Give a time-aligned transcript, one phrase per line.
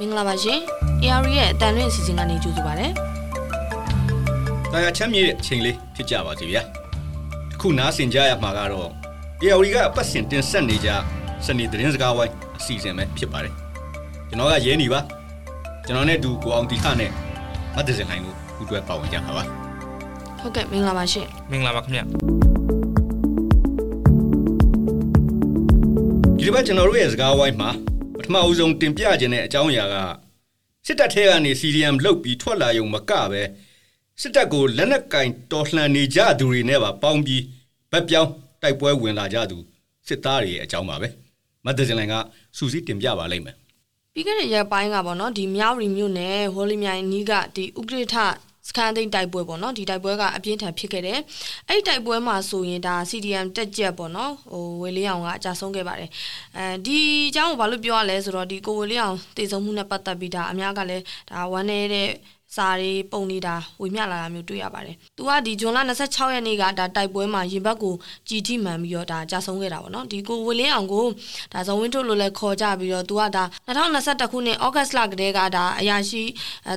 [0.00, 0.60] မင်္ဂလာပါရှင်
[1.02, 2.88] AR ရဲ့အတန်လွင့်အစီအစဉ်ကနေကြိုဆိုပါရစေ။
[4.72, 6.62] တာယာချမ်းမြေတဲ့အချိန်လေးဖြစ်ကြပါစေဗျာ။
[7.54, 8.90] အခုနားဆင်ကြရမှာကတော့
[9.42, 10.88] AR ကအပတ်စဉ်တင်ဆက်နေကြ
[11.46, 13.52] စနေသတင်းစကားဝိုင်းအစီအစဉ်ပဲဖြစ်ပါတယ်။
[14.28, 15.00] ကျွန်တော်ကရဲနေပါ။
[15.86, 17.10] ကျွန်တော်နဲ့တူကိုအောင်တီခနဲ့
[17.74, 19.42] မတ်တစင်ခိုင်တို့ခုတွဲပါဝင်ကြပါပါ။
[20.40, 22.00] ဟုတ်ကဲ့မင်္ဂလာပါရှင်။မင်္ဂလာပါခင်ဗျ။
[26.38, 27.70] ဒီတစ်ပတ်ကျွန်တော်တို့ရဲ့စကားဝိုင်းမှာ
[28.26, 29.96] ထမအဦးဆုံးတင်ပြခြင်းတဲ့အကြောင်းအရာက
[30.86, 33.42] စစ်တပ်ထဲကနေ CDM လုတ်ပြီးထွက်လာရုံမကပဲ
[34.20, 37.42] စစ်တပ်ကိုလက်နက်ကင်တော်လှန်နေကြသူတွေနဲ့ပါပေါင်းပြီး
[37.92, 38.30] ဗက်ပြောင်း
[38.62, 39.58] တိုက်ပွဲဝင်လာကြသူ
[40.08, 41.08] စစ်သားတွေရဲ့အကြောင်းပါပဲ
[41.64, 42.14] မတ်ဒဇင်လိုင်က
[42.56, 43.56] စူးစီးတင်ပြပါလိမ့်မယ်
[44.12, 48.16] ပြီးခဲ့တဲ့ရက်ပိုင်းကပေါ့နော်ဒီမြောက်ရီမြို့နယ်ဟိုလီမြိုင်နီးကဒီဥက္ကဋ္ဌ
[48.68, 51.18] စကန်သိန်းတိုက်ပွဲပေါ့နော်ဒီတိုက်ပွဲကအပြင်းထန်ဖြစ်ခဲ့တယ်
[51.68, 56.10] အဲ့တိုက်ပွဲမှာဆိုရင်ဒါ CDM တက်ကြက်ပေါ့နော်ဟိုဝေလေးအောင်ကအကြဆုံးခဲ့ပါတယ်
[56.56, 56.98] အဲဒီ
[57.28, 62.08] အကြောင်းကိုဘာလို့ပြောရလဲဆိုတော့ဒီကိုဝေလေးအောင်တည်ဆုံမှုနဲ့ပတ်သက်ပြီးဒါအများကလည်းဒါဝမ်းနေတဲ့
[62.54, 67.94] စာတွေပုံနေတာဝေမျှလာတာမျိုးတွေ့ရပါတယ်။သူကဒီဇွန်လ26ရက်နေ့ကဒါတိုက်ပွဲမှာရင်ဘတ်ကို
[68.28, 71.06] ကြည်ထိမှန်ပြီးတော့ဒါကြာဆုံးခဲ့တာပေါ့နော်။ဒီကိုဝေလင်းအောင်ကို
[71.52, 76.22] ဒါဇော်ဝင်းထုတ်လို့လည်းခေါ်ကြပြီးတော့သူကဒါ2021ခုနှစ်ဩဂတ်လကတည်းကဒါအရာရှိ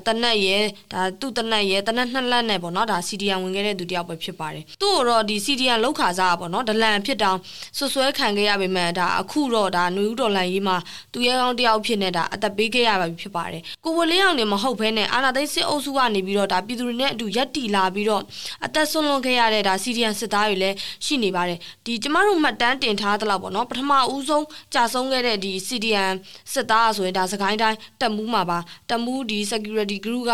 [0.07, 7.37] တနက်ရဲ့ဒါသူ့တနက်ရဲ့တနက်နှစ်လက်နဲ့ပေါ့နော်ဒါ CDN ဝင်ခဲ့တဲ့သူတယောက်ပဲဖြစ်ပါတယ်။သူ့တော့ဒီ CDN လောက်ခါစားပေါ့နော်ဒလန်ဖြစ်တောင်
[7.77, 10.77] ဆွဆွဲခံခဲ့ရပေမဲ့ဒါအခုတော့ဒါຫນွေဦးတော်လန်ရေးမှာ
[11.13, 18.23] သူရဲကောင်းတယောက်ဖြစ်နေတာအသက်ပေးခဲ့ရပါပြီဖြစ်ပါတယ်။ကိုဝေလင်းအောင်နေမဟုတ်ဘဲနဲ့အာနာသိစစ်အုပ်စုကနေပြီးတော့ဒါပြည်သူတွေနဲ့အတူရက်တီလာပြီးတော့
[18.65, 26.11] အသက်ဆုံးလွန်ခဲ့ရတဲ့ဒါစီရီယန်စစ်သားတွေလည်းရှိနေပါတယ်ဒီကျမတို့မှတ်တမ်းတင်ထားသလောက်ပေါ့နော်ပထမဦးဆုံးကြာဆုံးခဲ့တဲ့ဒီစီရီယန်
[26.53, 30.33] စစ်သားဆိုရင်ဒါစကိုင်းတိုင်းတက်မှုမှာပါတက်မှုဒီ security group က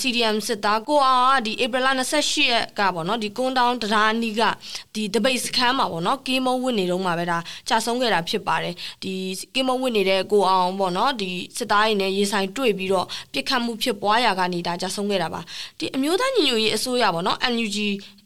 [0.00, 4.42] စီရီယန်စစ်သားကိုအောင်ကဒီ April 28ရက်ကပေါ့နော်ဒီကွန်တောင်းတရားနီးက
[4.94, 7.38] ဒီတပိတ်စခန်းမှာပေါ့နော်ကင်းမုံဝင်နေတော့မှာပဲဒါ
[7.68, 9.12] ကြာဆုံးခဲ့တာဖြစ်ပါတယ်ဒီ
[9.54, 15.40] ကင်းမုံဝင်နေတဲ့ကိုအောင်ပေါ့နော်ဒီစစ်သားတွေနဲ့ရေဆိုင်တွေ့ပြီးတော့ပြစ်ခတ်မှုဖြစ်ပွားရာကနေဒါကြာဆုံးခဲ့တာပါ
[15.78, 17.76] ဒီအမျိုးသားညီညွတ်ရေးအစိုးရပေါ့နော် NUG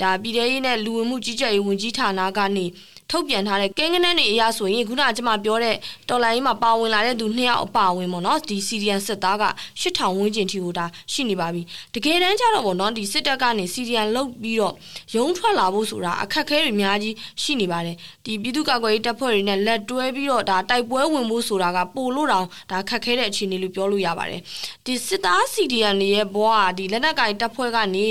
[0.00, 2.66] ဒါပြည်ထရေးနဲ့လူဝင်မှုကြီးကြပ်ရေးဝန်ကြီးဌာနကနေ
[3.12, 5.77] ထုတ်ပြန်ထားတဲ့ကင်းကနန်းတွေအရာဆိုရင်ခုနကကျွန်မပြောတဲ့
[6.09, 9.45] တော်လိုင်းမှာပါဝင်လာတဲ့သူနှစ်ယောက်အပါဝင်ပေါ့နော်ဒီစီရီယန်စစ်သားက
[9.81, 11.62] 8000ဝန်းကျင်ထိကိုဒါရှိနေပါပြီ
[11.95, 14.75] တကယ်တမ်းကျတော့ပေါ့နော်ဒီစစ်တပ်ကနေစီရီယန်လုတ်ပြီးတော့
[15.17, 24.41] ရုံးထွက်လာဖို့ဆိုတာအခက်ခဲတွေအများကြီးရှိနေပါတယ်ဒီပြည်သူ့ကာကွယ်ရေးတပ်ဖွဲ့တွေနဲ့လက်တွဲပြီးတော့ဒါတိုက်ပွဲဝင်ဖို့ဆိုတာကပိုလို့တောင်ဒါခက်ခဲတဲ့အခြေအနေလို့ပြောလို့ရပါတယ်
[24.87, 28.06] ဒီစစ်သားစီရီယန်တွေရဲ့ဘဝဒီလက်နက်ကင်တပ်ဖွဲ့ကနေ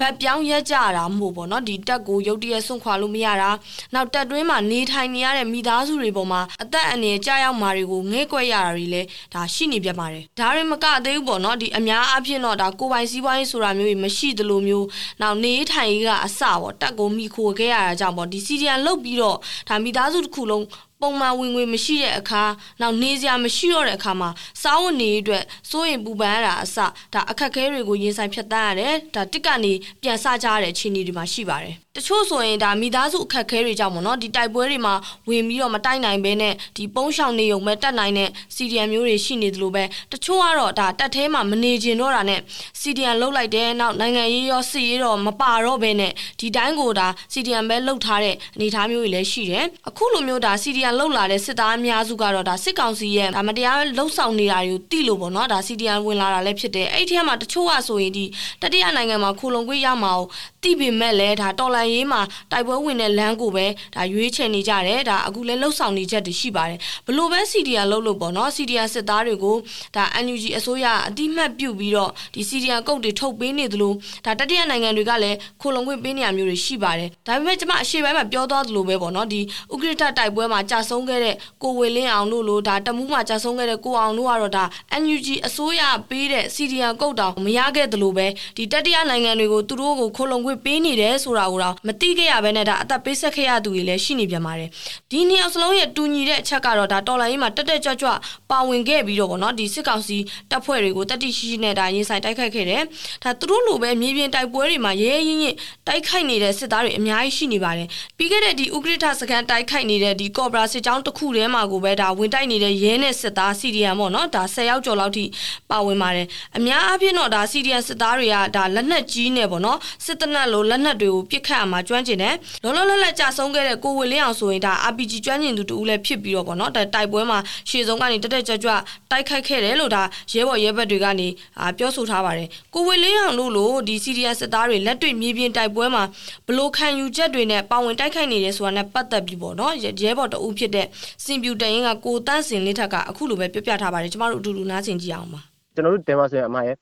[0.00, 3.50] ဗတ်ပြောင်းရက်ကြတာမဟုတ်ပေါ့နော်ဒီတက်ကိုရုတ်တရက်ဆွန့်ခွာလို့မရတာ
[3.94, 14.86] နောက်တက်တွင်းမှာနေထိုင်နေရတဲ့မိသားစုတွေပေါ်မှာအသက်အန္တရာယ်ကြာရောက်မှာတွေကိုငဲ့ကွက်ရတာတွေလည်းဒါရှိနေပြပါတယ်ဒါရင်မကသေးဘူးပေါ့နော်ဒီအများအားဖြင့်တော့ဒါကိုပိုင်စည်းပွားရေးဆိုတာမျိုးကြီးမရှိသလိုမျိုး
[15.22, 20.64] နောက်နေထိုင်ရေးကအစပေါ့တက်ကိုမိခိုခဲ့ရတာကြောင့်ပေါ့ဒီစီဒီယန်လုတ်ပြီးတော့ဒါမိသားစုတစ်ခုလုံး
[21.00, 22.42] ပုံမှန်ဝင်ငွေမရှိတဲ့အခါ
[22.80, 24.30] နောက်နေစရာမရှိတော့တဲ့အခါမှာ
[24.62, 26.76] စားဝတ်နေအတွက်စိုးရင်ပူပန်ရတာအစ
[27.14, 29.72] ဒါအခက်ခဲတွေကိုရင်ဆိုင်ဖြတ်တန်းရတယ်ဒါတစ်ကနေ
[30.02, 34.94] ပြန်စကြရတဲ့အခြေအနေတွေမှာရှိပါတယ်တချို့ဆိုရင်ဒါမိသားစုအခက်ခဲတွေကြောင့်ပေါ့နော်ဒီတိုက်ပွဲတွေမှာ
[35.28, 42.40] ဝင်ပြီးတော့မတိုက်နိုင်ဘဲနဲ့ဒီပုံးရှောင်နေုံပဲတက်နိုင်တဲ့စီဒီအမ်မျိုးတွေရှိနေသလိုပဲတချို့ကတော့ဒါတက်သေးမှမနေကျင်တော့တာနဲ့
[42.80, 58.24] စီဒီအမ်လှုပ်လိုက်တယ်နောက်နိုင်ငံရေးရောစစ်ရေးတော့မပါတော့ဘဲနဲ့ဒီတိုင်းကိုဒါစီဒီအမ်ပဲလှုပ်ထားတဲ့အနေအထားမျိုးတွေလည်းရှိတယ်အခုလိုမျိုးဒါစီဒီအမ်လှုပ်လာတဲ့စစ်သားအများစုကတော့ဒါစစ်ကောင်စီရဲ့ဒါမတရားလှုပ်ဆောင်နေတာတွေကိုသိလို့ပေါ့နော်ဒါစီဒီအမ်ဝင်လာတာလည်းဖြစ်တယ်အဲ့ဒီထဲမှာတချို့ကဆိုရင်ဒီ
[58.62, 60.26] တတိယနိုင်ငံမှာခိုလုံခွေးရမှာကို
[60.62, 62.20] သိပေမဲ့လည်းဒါတော်လန်ရေးမှာ
[62.52, 69.56] တိုက်ပွဲဝင်တဲ့လမ်းကိုပဲဒါရွေးချယ်နေကြတယ်ဒါအခုလည်းလှုပ်ဆောင်နေချက်တွေရှိပါတယ်ဘလို့ပဲ CDR လှုပ်လို့ပေါ့နော် CDR စစ်သားတွေကို
[69.96, 73.92] ဒါ NUG အစိုးရအတိမတ်ပြုတ်ပြီးတော့ဒီ CDR ကုတ်တွေထုတ်ပေးနေသလို
[74.24, 79.40] ဒါတတိယနိုင်ငံတွေကလည်းခိုလုံခွင့်ပေးနေရမျိုးတွေရှိပါတယ်ဒါပေမဲ့ကျွန်မအရှေ့ပိုင်းမှာပြောသွားသလိုပဲပေါ့နော်ဒီ
[79.72, 84.64] ဥက္ကဋ္ဌတိုက်ပွဲမှာကြာဆုံးခဲ့တဲ့ကိုဝေလင်းအောင်တို့လိုဒါတမှုမှာကြာဆုံးခဲ့တဲ့ကိုအောင်တို့ကတော့ဒါ
[85.02, 88.26] NUG အစိုးရပေးတဲ့ CDR ကုတ်တောင်မရခဲ့သလိုပဲ
[88.56, 94.68] ဒီတတိယနိုင်ငံတွေကိုသူတို့ကိုခိုလုံခွင့်ပေးနေတယ်ဆိုတာကိုတော့မသိခဲ့ရဘဲနဲ့ဒါအသက်ပေးဆက်ခဲ့ရသူတွေလည်းရှိနေပြန်ပါတယ်
[95.10, 98.10] ဒီနှစ်ယောက်စလုံးရဲ့တူညီတဲ့အချက်ကတော့ဒါတော်လိုင်းရေးမှာတက်တက်ကြွကြွ
[98.50, 100.18] ပါဝင်ခဲ့ပြီးတော့ဗောနော်ဒီစစ်ကောင်စီ
[100.50, 102.82] တပ်ဖွဲ့တွေကိုတတိရှိရှိနဲ့ဒါရင်ဆိုင်တိုက်ခိုက်ခဲ့တယ်
[103.24, 105.54] ဒါသူတို့လိုပဲမြေပြင်တိုက်ပွဲတွေမှာရဲရဲရင်ရင်
[105.86, 115.24] တိုက်ခိုက်နေတဲ့စစ်သားတွေအများကြီးရှိနေပါတယ်ပြီးခဲ့တဲ့ဒီဥက္ကဋ္ဌစကန်တိုက်ခိုက်နေတဲ့ဒီကော့ဘရာစစ်ကြောင်းတစ်ခုထဲမှာကိုပဲဒါဝင်တိုက်နေတဲ့ရဲနဲ့စစ်သားစီဒီယန်ပေါ့နော်ဒါ10ရောက်ကျော်လောက်ထိ
[115.70, 127.38] ပါဝင်ပါတယ်အများအားဖြင့်တော့ဒါစီဒီယန်စစ်သားတွေကဒါလက်နက်ကြီးနဲ့ပေါ့နော်စစ်တနက်လိုလက်နက်တွေကိုပစ်ခတ်ရမှာကျွမ်းကျင်တယ်လောလောလတ်လတ်ကြာဆုံးခဲ့တဲ့ကိုဝေလင်းအောင်ဆိုရင်ဒါ RPG ကျွမ်းကျင်သူတူဦးလည်းဖြစ်ပြီးတော့ပေါ့နော်ဒါတိုက်ပွဲမှာ
[127.70, 128.72] ရှေ့ဆုံးကနေတက်တက်ကြွကြွ
[129.10, 130.02] တိုက်ခိုက်ခဲ့တယ်လို့ဒါ
[130.32, 131.28] ရဲဘော်ရဲဘက်တွေကနေ
[131.60, 136.04] အာပြောဆိုထားပါတယ်ကိုဝေလင်းအောင်တို့လိုဒီ CDS စစ်သားတွေလက်တွေ့မြေပြင်တိုက်ပွဲမှာ
[136.46, 140.86] ဘလို့ခံယူချက်တွေနဲ့ပါဝင်တိုက်ခိုက်နေတယ်ဆိုတာနဲ့ပတ်သက်ပြီးပေါ့နော်ရဲဘော်တအုပ်ဖြစ်တဲ့
[141.24, 145.40] စင်ပြူတရင်ကကိုတန်းစင်လေးထက်ကအခုလိုပဲပြောပြထားပါတယ်ကျမတို့အတူတူနားဆင်ကြည့်အောင်ပါ
[145.74, 146.76] ကျွန်တော်တို့တင်ပါဆိုရင်အမရဲ့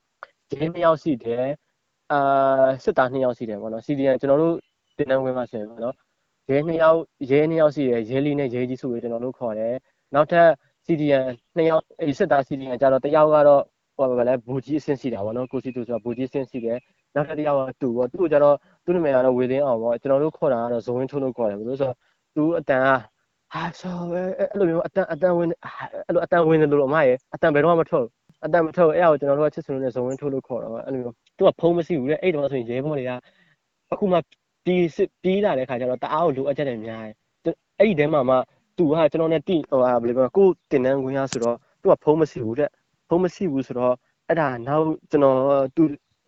[0.50, 1.46] ဂျင်းနှစ်ယောက်ရှိတယ်
[2.12, 2.20] အာ
[2.84, 4.54] စစ်သားနှစ်ယောက်ရှိတယ်ပေါ့နော် CDN ကျွန်တော်တို့
[4.98, 5.94] တင်တန်းဝင်ပါဆိုရင်ပေါ့နော်
[6.50, 6.98] ရဲနှစ်ယောက်
[7.30, 9.74] ရဲနှစ်ယောက်ရှိတယ်ရဲလီနဲ့ရဲကြီးစုကိုကျွန်တော်တို့ခေါ်တယ်
[10.14, 10.48] နောက်ထပ်
[10.86, 11.24] CDN
[11.56, 13.62] နှစ်ယောက်အဲစစ်သား CDN ကြတော့တစ်ယောက်ကတော့
[13.96, 16.78] ဟိုဘာလဲဘူကြီးအဆင့်ရှိတာပေါ့နော်ကိုစီတူဆိုတာဘူကြီးအဆင့်ရှိတယ်
[17.14, 21.96] နောက်ထပ်တစ်ယောက်ကတူပေါ့သူ့ကိုကြတော့သူ့နာမည်ကတော့ဝေသင်းအောင်ပေါ့ကျွန်တော်တို့ခေါ်တာကတော့ဇုံဝင်းထုံးလို့ခေါ်တယ်ဘယ်လိုဆိုတော့
[22.34, 22.88] သူအတန်က
[23.52, 25.48] ဟာဆိုအဲ့လိုမျိုးအတန်အတန်ဝင်
[26.06, 28.12] အဲ့လိုအတန်ဝင်တယ်လို့အမရဲ့အတန်ဘယ်တော့မှမထွက်ဘူး
[28.44, 33.10] အတန်မထုတ်အဲ့ဒါကိုကျွန်တော်တို့ကချစ်စလုံးနဲ့ဇုံဝင်ထုတ်လို့ခေါ်တော့အဲ့လိုမျိုးသူကဖုံးမရှိဘူးလေအဲ့တုန်းကဆိုရင်ရဲဘော်တွေက
[33.92, 34.18] အခုမှ
[34.68, 37.14] ပြီးစစ်ပြီးလာတဲ့ခါကျတော့တအားကိုလိုအပ်ချက်တွေများတယ်
[37.78, 38.36] အဲ့ဒီထဲမှာမှ
[38.76, 42.70] သူကကျွန်တော်နဲ့တိဟိုဟာဘယ်လိုပြောကိုတင်တန်းခွင့်ရဆိုတော့သူကဖုံးမရှိဘူးတဲ့
[43.08, 43.94] ဖုံးမရှိဘူးဆိုတော့
[44.28, 45.36] အဲ့ဒါနောက်ကျွန်တော်
[45.76, 45.82] သူ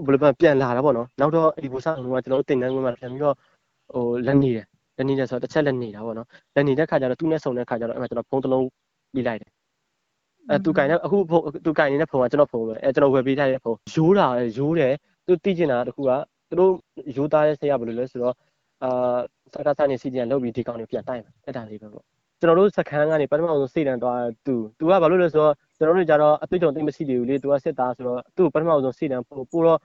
[0.04, 3.36] ဘယ်လိုပြောပြန်လာတာပေါ့နော်နောက်တော့အဲ့ဒီဘူဆာလုံးကကျွန်တော်တို့တင်တန်းခွင့်မှာပြန်ပြီးတော့
[3.92, 4.66] ဟိုလက်နေတယ်
[4.96, 8.66] လက်နေတယ်ဆိုတော့တစ်ချက်လက်နေတာပေါ့နော်လက်နေတဲ့ခါကျတော့သူနဲ့ဆုံတဲ့ခါကျတော့အဲ့မှာကျွန်တော်ဖုံးတစ်လုံး
[9.14, 9.50] ပြီးလိုက်တယ်
[10.50, 14.26] အဲသူကင်တဲ့အခုဖုန်းသူကင်နေတဲ့ဖုန်းကကျွန်တော်ဖုန်းပဲအဲကျွန်တော်ဝယ်ပေးထားတဲ့ဖုန်းရိုးတာ
[14.58, 14.92] ရိုးတယ်
[15.26, 16.10] သူသိကျင်တာတခုက
[16.50, 16.72] သူတို့
[17.16, 18.34] ရိုးသားတဲ့ဆရာဘယ်လိုလဲဆိုတော့
[18.84, 19.18] အာ
[19.52, 22.04] စကားစနေစီဂျန်လုပ်ပြီးဒီကောင်တွေပြန်တိုက်မယ်အဲ့ဒါလေးပဲပေါ့
[22.40, 29.78] ကျွန်တော်တို့စခန်းကနေပထမဆုံးစိတ်တန်းသွားသူသူကဘာလို့လဲဆိုတော့ကျွန်တော်တို့ကြတော့အတွေ့အကြုံသိမရှိသေးဘူးလေသူကစစ်သားဆိုတော့သူ့ပထမဆုံးစိတ်တန်းပို့ပို့တော့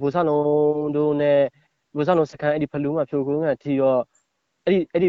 [0.00, 1.38] ဘူဆာလုံးတို့နဲ့
[1.96, 4.00] ဘူဆာလုံးစခန်းအဲ့ဒီဖလူးမှာဖြိုခုံးကထီတော့
[4.64, 5.08] အဲ့ဒီအဲ့ဒီ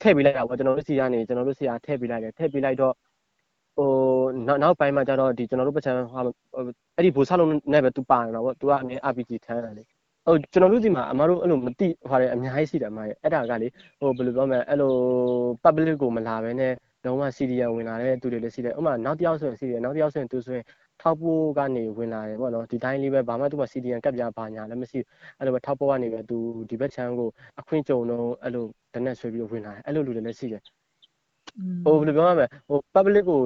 [0.00, 2.94] ထည့်ပေးလိုက်တာပေါ့ကျွန်တော်တို့စီကနေကျွန်တော်တို့စီကထည့်ပေးလိုက်တယ်ထည့်ပေးလိုက်တော့
[3.76, 3.90] ဟို
[4.46, 6.20] နောက်နောက်ပိုင်းမှာကျတော့ဒီကျွန်တော်တို့ပချံဟာ
[6.96, 9.84] အဲ့ဒီဘူဆာလုံးနဲ့ပဲသူပါနေတာပေါ့သူကအမြဲ RPG ထမ်းတာလေ
[10.26, 13.68] ဟိုကျွန်တော်တို့ဒီမှာအမတို့အဲ့လိုမသိဟာတယ်အများကြီးရှိတယ်အမရဲ့အဲ့ဒါကလေ
[14.00, 14.92] ဟိုဘယ်လိုပြောမလဲအဲ့လို
[15.64, 16.72] public ကိုမလာဘဲနဲ့
[17.04, 20.64] လုံးဝ CDN ဝင်လာတဲ့သူတွေလည်းရှိတယ်ဥပမာနောက်တစ်ယောက်ဆိုရင် CDN နောက်တစ်ယောက်ဆိုရင်သူဆိုရင်
[21.02, 25.00] ထောက်ပိုးကနေဝင်လာတယ်ပေါ့နော်ဒီတိုင်းလေးပဲဘာမှသူက CDN ကပ်ပြဘာညာလည်းမရှိ
[25.38, 26.38] အဲ့လိုပဲထောက်ပိုးကနေပဲသူ
[26.70, 27.28] ဒီဘက်ချမ်းကို
[27.60, 30.62] အခွင့်ကြုံတော့အဲ့လိုတနက်ဆွဲပြီးဝင်လာတယ်အဲ့လိုလူတွေလည်းရှိတယ်
[31.84, 33.40] ဟိုဘယ်လိုပြောရမလဲဟို public ကို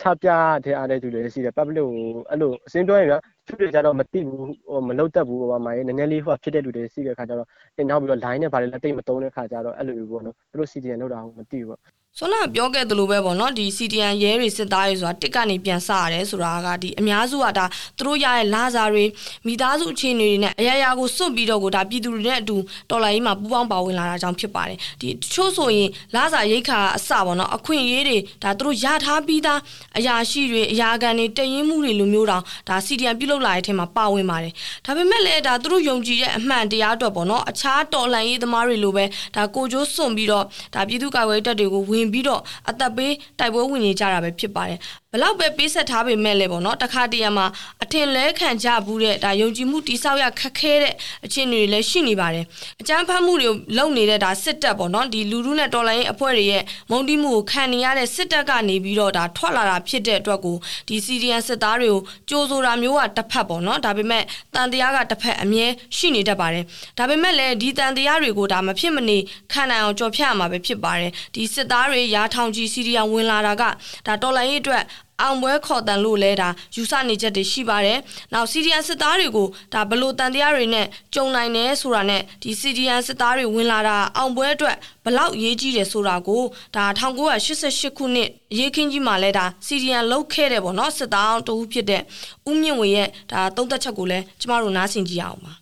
[0.00, 0.28] ချပြ
[0.64, 1.88] တဲ့အားတဲ့သူတွေရှိတယ် public ကို
[2.30, 3.18] အဲ့လိုအစင်းပြောရင်ဗျာ
[3.48, 7.48] သူတွေကြတော့မသိဘူးဟိုမလုတ်တက်ဘူးဟိုမှာနည်းနည်းလေးဟိုဖြစ်တဲ့လူတွေရှိတဲ့ခါကျတော့
[7.90, 11.80] နောက်ပြီးတော့ line နဲ့ဗာလေလက်တိတ်မတုံးတဲ့ခါကျတော့အဲ့လိုမျိုးပေါ့နော်သူတို့ CDN လောက်တာမသိဘူးပေါ့
[12.20, 17.64] ဆွမ်းနာပြောခဲ့သလိုပဲပေါ့နော်ဒီ CDN ရဲတွေစစ်သားတွေဆိုတာတစ်ကနေပြန်စရတယ်ဆိုတာကဒီအများစုကဒါ
[17.98, 19.04] သူတို့ရရဲ့လာစာတွေ
[19.46, 22.56] မိသားစုအခြေအနေတွေနဲ့အရာရာကိုစွန့်ပြီးတော့ကိုဒါပြည်သူတွေနဲ့အတူ
[22.90, 29.58] တော်လိုင်းကြီးမှာပူးပေါင်းပါဝင်လာတာကြောင့်ဖြစ်ပါတယ်ဒီတချို့ဆိုရင်လာစာရိတ်ခါအစပေါ့နော်အခွင့်အရေးတွေဒါသူတို့ရထားပြီးသား
[29.98, 34.52] အရာရှိတွေအရာခံတွေတည်ရင်မှုတွေလိုမျိုးတောင်ဒါ CDN ပြုတ်လောက်လာတဲ့အထက်မှာပါဝင်ပါတယ်
[34.86, 39.04] ဒါပေမဲ့လည်းဒါသူတို့ယုံကြည်တဲ့အမှန်တရားအတွက်ပေါ့နော်အခြားတော်လှန်ရေးသမားတွေလိုပဲ
[39.36, 40.44] ဒါကိုကျိုးစွန့်ပြီးတော့
[40.74, 42.40] ဒါပြည်သူ့ကာကွယ်တပ်တွေကိုဝင်ပြီးတော့
[42.70, 44.78] အသက်ပေးတိုက်ပွဲဝင်နေကြတာပဲဖြစ်ပါတယ်
[45.14, 47.46] ဘလောက်ပဲပေးဆက်ထားပေမဲ့လည်းပေါ့နော်တခါတရံမှာ
[47.82, 50.94] အထင်လဲခံကြဘူးတဲ့ဒါယုံကြည်မှုတိဆောက်ရခက်ခဲတဲ့
[51.24, 52.44] အခြေအနေတွေလည်းရှိနေပါတယ်
[52.80, 60.56] အကြမ်းဖက်မှုတွေလုပ်နေတဲ့ဒါစစ်တပ်ပေါ့နော်ဒီလူလူနဲ့တော်လိုင်းရေးအဖွဲ့တွေရဲ့မုံတိမှုကိုခံနေရတဲ့စစ်တပ်ကနေပြီးတော့ဒါထွက်လာတာဖြစ်တဲ့အတွက်ကို
[60.88, 64.22] ဒီ CDN စစ်သားတွေကိုကြိုးဆိုတာမျိုးကတစ်ဖက်ပေါ့နော်ဒါပေမဲ့
[64.54, 65.66] တန်တရားကတစ်ဖက်အမြဲ
[65.96, 66.64] ရှိနေတတ်ပါတယ်
[66.98, 69.18] ဒါပေမဲ့လည်းဒီတန်တရားတွေကိုဒါမဖြစ်မနေ
[69.52, 73.62] ခံနိုင်အောင်ကြော်ဖြတ်ရမှာပဲဖြစ်ပါတယ်ဒီစစ်သားတွေရာထောင်ကြီး CDN ဝင်လာတာက
[74.06, 74.84] ဒါတော်လိုင်းရေးအတွက်
[75.22, 77.98] အောင်ပွဲခေါ်တန်လို့လဲဒါယူဆနေချက်တွေရှိပါတယ်။
[78.34, 86.42] နောက် CDN စစ်သားတွေကိုဒါဘလို့တန်တရားတွေနဲ့ကြုံနိုင်တယ်ဆိုတာနဲ့ဒီ CDN စစ်သားတွေဝင်လာတာအောင်ပွဲအတွက်ဘလောက်ရေးကြီးတယ်ဆိုတာကို
[86.76, 88.28] ဒါ1988ခုနှစ်
[88.58, 92.02] ရေးခင်းကြီးမှာလဲဒါ CDN လုတ်ခဲ့တယ်ပေါ့နော်စစ်သားအောင်တူဖြစ်တဲ့
[92.48, 95.52] ဦးမြင့်ဝေရဲ့ဒါသုံးသက်ချက်ကိုလဲကျမတို့နားဆင်ကြည့်အောင်ပါ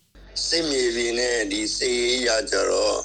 [0.46, 2.96] စိတ်မြေပြင်နဲ့ဒီစေးရကြတော့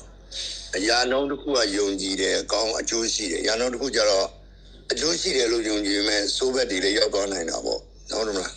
[0.77, 4.27] အရာနှုံးတစ်ခုကယုံကြည်တယ်အကောင်းအကျိုးရှိတယ်အရာနှုံးတစ်ခုကျတော့
[4.91, 7.79] အကျိုးရှိတယ်လို့ယုံကြည်မဲ့စိုးဘက်တွေလည်းရောက်သွားနိုင်တာပေါ့
[8.11, 8.53] ဟုတ်တယ်မလား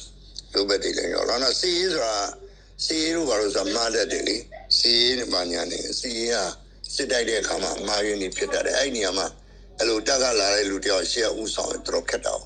[0.52, 2.14] စိုးဘက်တွေလည်းရောက်တော့နော်စေးဆိုတာ
[2.84, 4.36] စေးလို့ဘာလို့ဆိုတာမှားတတ်တယ်လေ
[4.78, 6.34] စေးနဲ့ပါညာနေစေးက
[6.94, 9.26] စစ်တိုက်တဲ့အခါမှာမှားရင်းနေဖြစ်တတ်တယ်အဲ့ဒီနေရာမှာ
[9.78, 12.42] အဲ့လိုတက်ကလာတဲ့လူတယောက်ရှေ့ဥဆောင်တော့ခက်တော့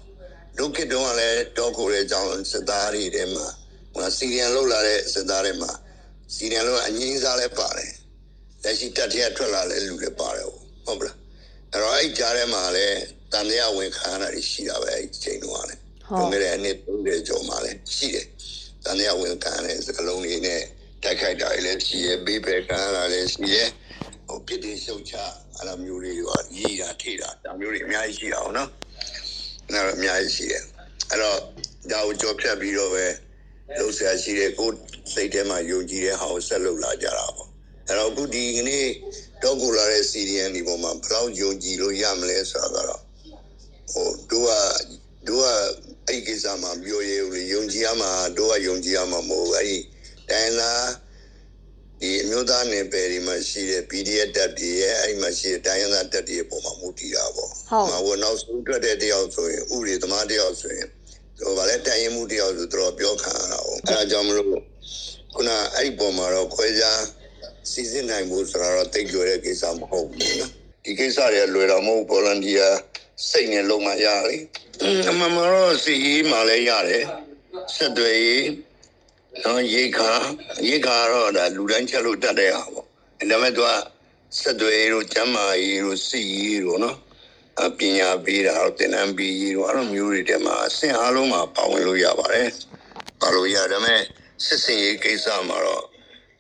[0.59, 3.47] ဒုက္ခတုံးကလည်းတောခိုတဲ့အကြောင်းစစ်သားတွေထဲမှာ
[3.95, 5.73] ဟိုစီရီယန်လောက်လာတဲ့စစ်သားတွေမှာ
[6.35, 7.93] စီနီလောအငင်းစားလဲပါတယ်
[8.63, 10.49] လက်ရှိတက်တဲ့ထွက်လာတဲ့လူတွေပါတယ်
[10.87, 11.17] ဟုတ်ပလား
[11.73, 12.87] အဲ့တော့အဲ့ကြားထဲမှာလဲ
[13.33, 18.27] တန်တရားဝင်ခံရတာရှိတာပဲအဲ့ချိန်တုန်းကလည်းဟုတ်ကဲ့အနည်း30ကျော်မှလည်းရှိတယ်
[18.85, 20.63] တန်တရားဝင်ခံရတဲ့စကလုံးတွေနဲ့
[21.03, 23.57] တိုက်ခိုက်တာလည်းရှိရဘေးပဲခံရတာလည်းရှိရ
[24.27, 25.15] ဟိုပြစ်တင်ရှုပ်ချ
[25.57, 26.21] အဲ့လိုမျိုးတွေက
[26.57, 28.71] ရီးတာထိတာဒါမျိုးတွေအများကြီးရှိတာအောင်နော်
[29.71, 30.63] အဲ့တော့အများကြီးရှိတယ်
[31.11, 31.39] အဲ့တော့
[31.91, 33.07] ဒါကိုကြော်ဖြတ်ပြီးတော့ပဲ
[33.79, 34.75] လုံးဆရာရှိတဲ့ကိုယ်
[35.13, 37.49] စိတ်ထဲမှာယုံကြည်တဲ့ဟာကိုဆက်လုပ်လာကြတာပေါ့
[37.87, 38.87] အဲ့တော့အခုဒီကနေ့
[39.43, 43.03] တော့ကိုလာတဲ့ CDN ဒီပေါ်မှာဘယ်လောက်ယုံကြည်လို့ရမလဲဆိုတာကတော့
[43.93, 44.53] ဟိုတို့က
[45.29, 45.47] တို့က
[46.07, 49.79] အဲ့ဒီကိစ္စမှာပြောရဲဦးလေယုံကြည်ရမှာတို့ကယုံကြည်ရမှာမဟုတ်ဘူးအဲ့ဒီ
[50.31, 50.87] တိုင်းလား
[52.01, 60.89] ဒီအမျိုးသားနယ်ပယ်ဒီမှာရှိတဲ့ PDF တပ်တွေရဲ့အဲ့ဒီမှာရှိတဲ့တိုင်းရင်းသားတပ်တွေရဲ့ပုံမှာမူတည်တာပေါ့ဟုတ်မှာဝနောက်ဆုံးထွက်တဲ့တယောက်ဆိုရင်ဥရိသမားတယောက်ဆိုရင်
[61.39, 64.47] ဟိုဗာလဲတိုင်ရင်မှုတယောက်ဆိုတော့ပြောခံရတာ哦အဲ့ဒါကြောင့်မလို့
[65.35, 67.01] ခုနအဲ့ဒီပုံမှာတော့ခွဲခြား
[67.71, 70.51] စီစဉ်နိုင်ဖို့ဆိုတာတော့တိတ်လွယ်တဲ့ကိစ္စမဟုတ်ဘူးနော်
[70.85, 72.69] ဒီကိစ္စတွေလွယ်တော့မဟုတ်ဘောလန်တီယာ
[73.27, 74.37] စိတ်နဲ့လုံးမရလေ
[75.09, 77.05] အမှန်မှာတော့စီရေးမှလည်းရတယ်
[77.75, 78.49] ဆက်သွယ်ရေး
[79.45, 80.11] နော်ရေခါ
[80.69, 82.85] ရေခါတော့ဒါလူတိုင်းချက်လို့တတ်တဲ့ဟာပေါ့ဒါ
[83.31, 83.71] ပေမဲ့သူက
[84.41, 86.97] ဆက်သွယ်ရေးတို့ကျမ်းမာရေးတို့စီရေးတို့နော်
[87.65, 92.49] အပညာပေးတာတော့သင်တန်းပေးရေးတော့အဲ့လိုမျိုးတွေတည်းမှာအဆင့်အားလုံးမှာပါဝင်လို့ရပါတယ်။
[93.21, 94.03] ပါလို့ရဒါပေမဲ့
[94.45, 95.85] စစ်စင်ရေးကိစ္စမှာတော့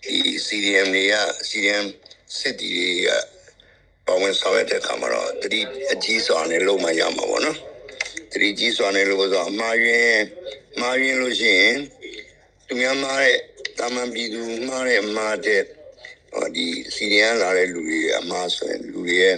[0.05, 0.17] ဒီ
[0.47, 1.15] CDM တွေက
[1.49, 1.87] CDM
[2.39, 3.11] စစ်တီတွေက
[4.09, 5.61] ပါဝင်ဆောင်ရွက်တဲ့အခါမှာတော့တတိ
[5.93, 7.57] အကြီးစွာနဲ့လုံးမရမှာပေါ့နော်။
[8.33, 10.23] တတိကြီးစွာနဲ့လို့ဆိုအမှားယွင်း
[10.81, 11.77] မှားယွင်းလို့ရှိရင်
[12.67, 13.37] သူများမှားတဲ့
[13.79, 15.63] တာမန်ပြည်သူမှားတဲ့မှားတဲ့
[16.33, 19.37] ဟောဒီစီရီယန်လာတဲ့လူတွေအမှားဆိုရင်လူတွေရဲ့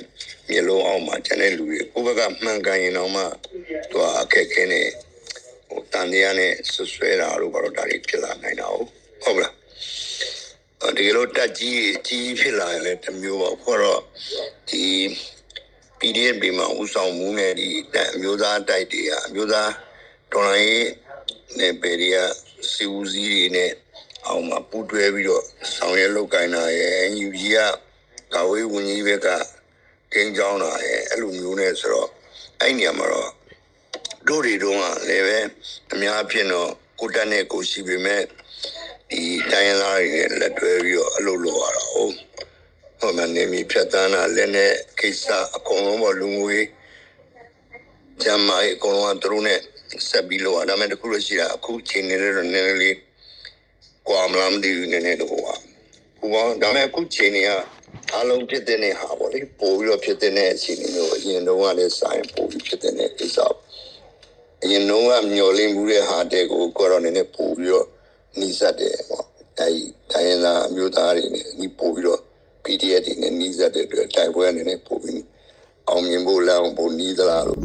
[0.49, 3.23] မျိုးလုံးအောင်မှာကျန်တဲ့လူတွေကိုယ့်ဘက်ကမှန်ကန်ရင်တော့မှ
[3.91, 4.83] သူကအခက်ခဲနေ
[5.69, 8.89] ဟိုတန်တရားနဲ့ဆွဆွဲတာတို့ဘာလို့ဒါတွေဖြစ်လာနိုင်တာဟုတ်
[9.25, 9.60] ဟုတ်လားအဲ့
[10.81, 14.01] ဒီလိုတက်ကြီးကြီးဖြစ်လာရင်လည်းတစ်မျိုးပါခေါ်တော့
[14.69, 14.85] ဒီ
[15.99, 19.71] PDF ဒီမှာဥဆောင်မှုနဲ့ဒီတက်အမျိုးသားတိုက်တွေကအမျိုးသား
[20.33, 20.89] တော်လိုင်း
[21.59, 22.25] နဲ့ပေရီယာ
[22.73, 23.71] စီဦးစီးတွေနဲ့
[24.27, 25.45] အောင်မှာပူးတွဲပြီးတော့
[25.77, 27.59] ဆောင်ရွက်လုပ်ကိုင်တာရဲ့ယူကြီးက
[28.33, 29.29] ကာဝေးဝန်ကြီးဘက်က
[30.13, 32.09] တင်းကြောင်းတာရဲ့အဲ့လိုမျိုးနဲ့ဆိုတော့
[32.61, 33.31] အဲ့နေရာမှာတော့
[34.29, 35.39] တို့တွေတုန်းကလည်းပဲ
[35.93, 36.71] အများဖြစ်တော့
[37.01, 38.23] ကိုတက်နဲ့ကိုရှိပေမဲ့
[39.11, 42.15] ဒီတိုင်းရင်းသားတွေနဲ့လက်တွဲပြီးတော့အလုပ်လုပ်ရတာဟုတ်
[43.01, 45.27] ဟိုမှာနေမီဖြတ်တန်းတာလည်းနဲ့ကိစ္စ
[45.57, 46.59] အကုန်လုံးပေါ်လူငွေ
[48.23, 49.59] ကျမ်းမာရေးအကုန်လုံးကသူတို့နဲ့
[50.09, 52.97] ဆက်ပြီးလုပ်ရဒါပေမဲ့တခုလို့ရှိတာအခုချိန်နေလို့နည်းနည်းလေး
[54.09, 55.55] ကွာမလားမသိဘူးနည်းနည်းတော့ကွာ
[56.19, 57.51] ဟိုကဒါပေမဲ့အခုချိန်နေက
[58.17, 63.39] အလုံးဖြစ်တဲ့နေဟာပေါ့လေပို့ပြီးတော့ဖြစ်တဲ့နေအချိန်မျိုးအရင်တုန်းကလည်းစာရင်ပို့ပြီးဖြစ်တဲ့နေကိစ္စ
[64.63, 67.89] အရင်တုန်းကမျောလင်းမှုတဲ့ဟာတဲ့ကိုကိုရောနေနဲ့ပို့ပြီးတော့
[68.39, 69.25] နှီးစက်တယ်ပေါ့
[69.59, 69.83] အဲဒီ
[70.13, 72.21] တိုင်းရင်းသားအမျိုးသားတွေနဲ့ဒီပို့ပြီးတော့
[72.65, 75.23] PDF တွေနဲ့နှီးစက်တဲ့အတွက်တိုင်ပွဲအနေနဲ့ပို့ပြီး
[75.89, 77.61] အောင်မြင်ဖို့လမ်းကိုပို့နှီးသလားလို့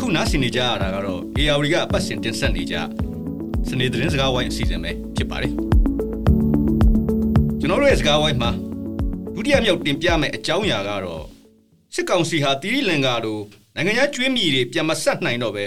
[0.00, 2.76] ခုနားဆင်နေကြရတာကတော့ AR ကအပတ်စဉ်တင်ဆက်နေကြ
[3.68, 5.52] စနေသတင်းစကားဝိုင်းအစီအစဉ်ပဲဖြစ်ပါတယ်
[7.60, 8.50] ကျွန်တော်တို့ရဲ့စကားဝိုင်းမှာ
[9.34, 11.24] ဒုတိယမြောက်တင်ပြမယ့်အကြောင်းအရာကတော့
[11.94, 13.38] စစ်ကောင်စီဟာတီရီလင်္ကာလို
[13.74, 15.64] နိုင်ငံခြားကျွေးမြီတွေပြန်မဆက်နိုင်တော့ပဲ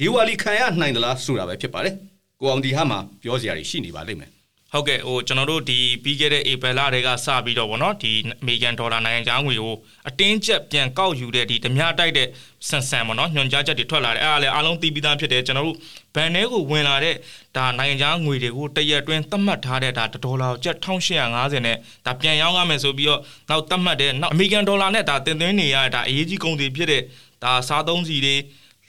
[0.00, 1.94] ဒီဝါလီခံရနိုင်သလားဆိုတာပဲဖြစ်ပါတယ်
[2.40, 4.30] ကိုအောင်ဒီဟာမှာပြောစရာတွေရှိနေပါလိမ့်မယ်
[4.72, 9.76] ဟုတ်ကဲ့ဟိုကျွန်တော်တို့ဒီပြီးခဲ့တဲ့ဧပြီလတွေကစပြီးတော့ဗောနော်ဒီအမေရိကန်ဒေါ်လာနိုင်ငံခြားငွေကို
[10.08, 12.28] အတင်းကျပ်ပြန်ကောက်ယူတဲ့ဒီဓမြတိုက်တဲ့
[12.68, 15.76] ဆန်ဆန်ဗောနော်ညွန်ကြားချက်တွေထွက်လာတယ်အဲ့ဒါလည်းအားလုံးသိပြီးသားဖြစ်တယ်ကျွန်တော်တို့
[16.14, 17.14] ဘန်ထဲကိုဝင်လာတဲ့
[17.56, 21.76] ဒါနိုင်ငံခြားငွေတွေကိုတရက်အတွင်းသတ်မှတ်ထားတဲ့ဒါဒေါ်လာကိုကျပ်1850နဲ့
[22.06, 27.02] ဒါပြန်ရောင်းရမယ်ဆိုပြီးတော့နောက်သတ်မှတ်တဲ့နောက်အမေရိကန်ဒေါ်လာနဲ့ဒါတင်သွင်းနေရတဲ့ဒါအရေးကြီးကုန်တွေဖြစ်တဲ့
[27.44, 28.36] ဒါစားသုံးစီတွေ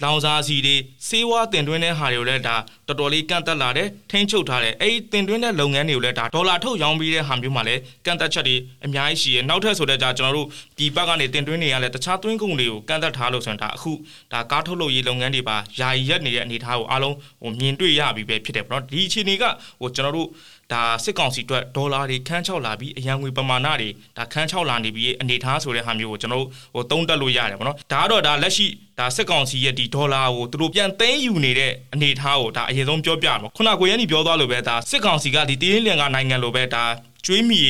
[0.04, 0.76] လောင်စာစီတွေ
[1.08, 2.56] စေဝါတင်သွင်းတဲ့ဟာတွေကိုလည်းဒါ
[2.88, 13.92] တော်တော်လေးကန့်သက်လာတယ်ထိန်းချုပ်ထားတယ်အဲ့ဒီတင်သွင်းတဲ့လုပ်ငန်းတွေကိုလည်းဒါဒေါ်လာထုတ်ရောင်းပြီးတဲ့ဟာမျိုးမှလည်းကန့်သက်ချက်တွေအများကြီးရှိရနောက်ထပ်ဆိုတဲ့ကြာကျွန်တော်တို့ပြည်ပကနေတင်သွင်းနေရလဲတခြားသွင်းကုန်တွေကိုကန့်သက်ထားလို့ဆိုရင်ဒါအခု
[14.34, 19.44] ဒါကားထုတ်လုပ်ရေးလုပ်ငန်းတွေပါယာယီရက်နေတဲ့အနေအထားကိုအားလုံးဟိုမြင်တွေ့ရပြီပဲဖြစ်တယ်ပေါ့နော်ဒီအခြေအနေက
[19.82, 20.28] ဟိုကျွန်တော်တို့
[20.74, 28.68] ဒါစစ်ကောင်စီအတွက်ဒေါ်လာတွေခန်းချောက်လာပြီးအရန်ငွေပမာဏတွေဒါခန်းချောက်လာနေပြီးအနေထားဆိုတဲ့ဟာမျိုးကိုကျွန်တော်တို့ဟိုသုံးတက်လို့ရတယ်ပေါ့နော်ဒါကတော့ဒါလက်ရှိ
[29.00, 36.84] ဒါစစ်ကောင်စီရဲ့ဒီဒေါ်လာကိုသူတို့ပြန်သိမ်းယူနေတဲ့အနေထားကိုဒါအရင်ဆုံးပြောပြမှာခုနကိုရန်ကြီးပြောသွားလို့ပဲဒါစစ်ကောင်စီကဒီတင်းလင်ကနိုင်ငံလိုပဲဒါ
[37.26, 37.62] ကျွေးမီ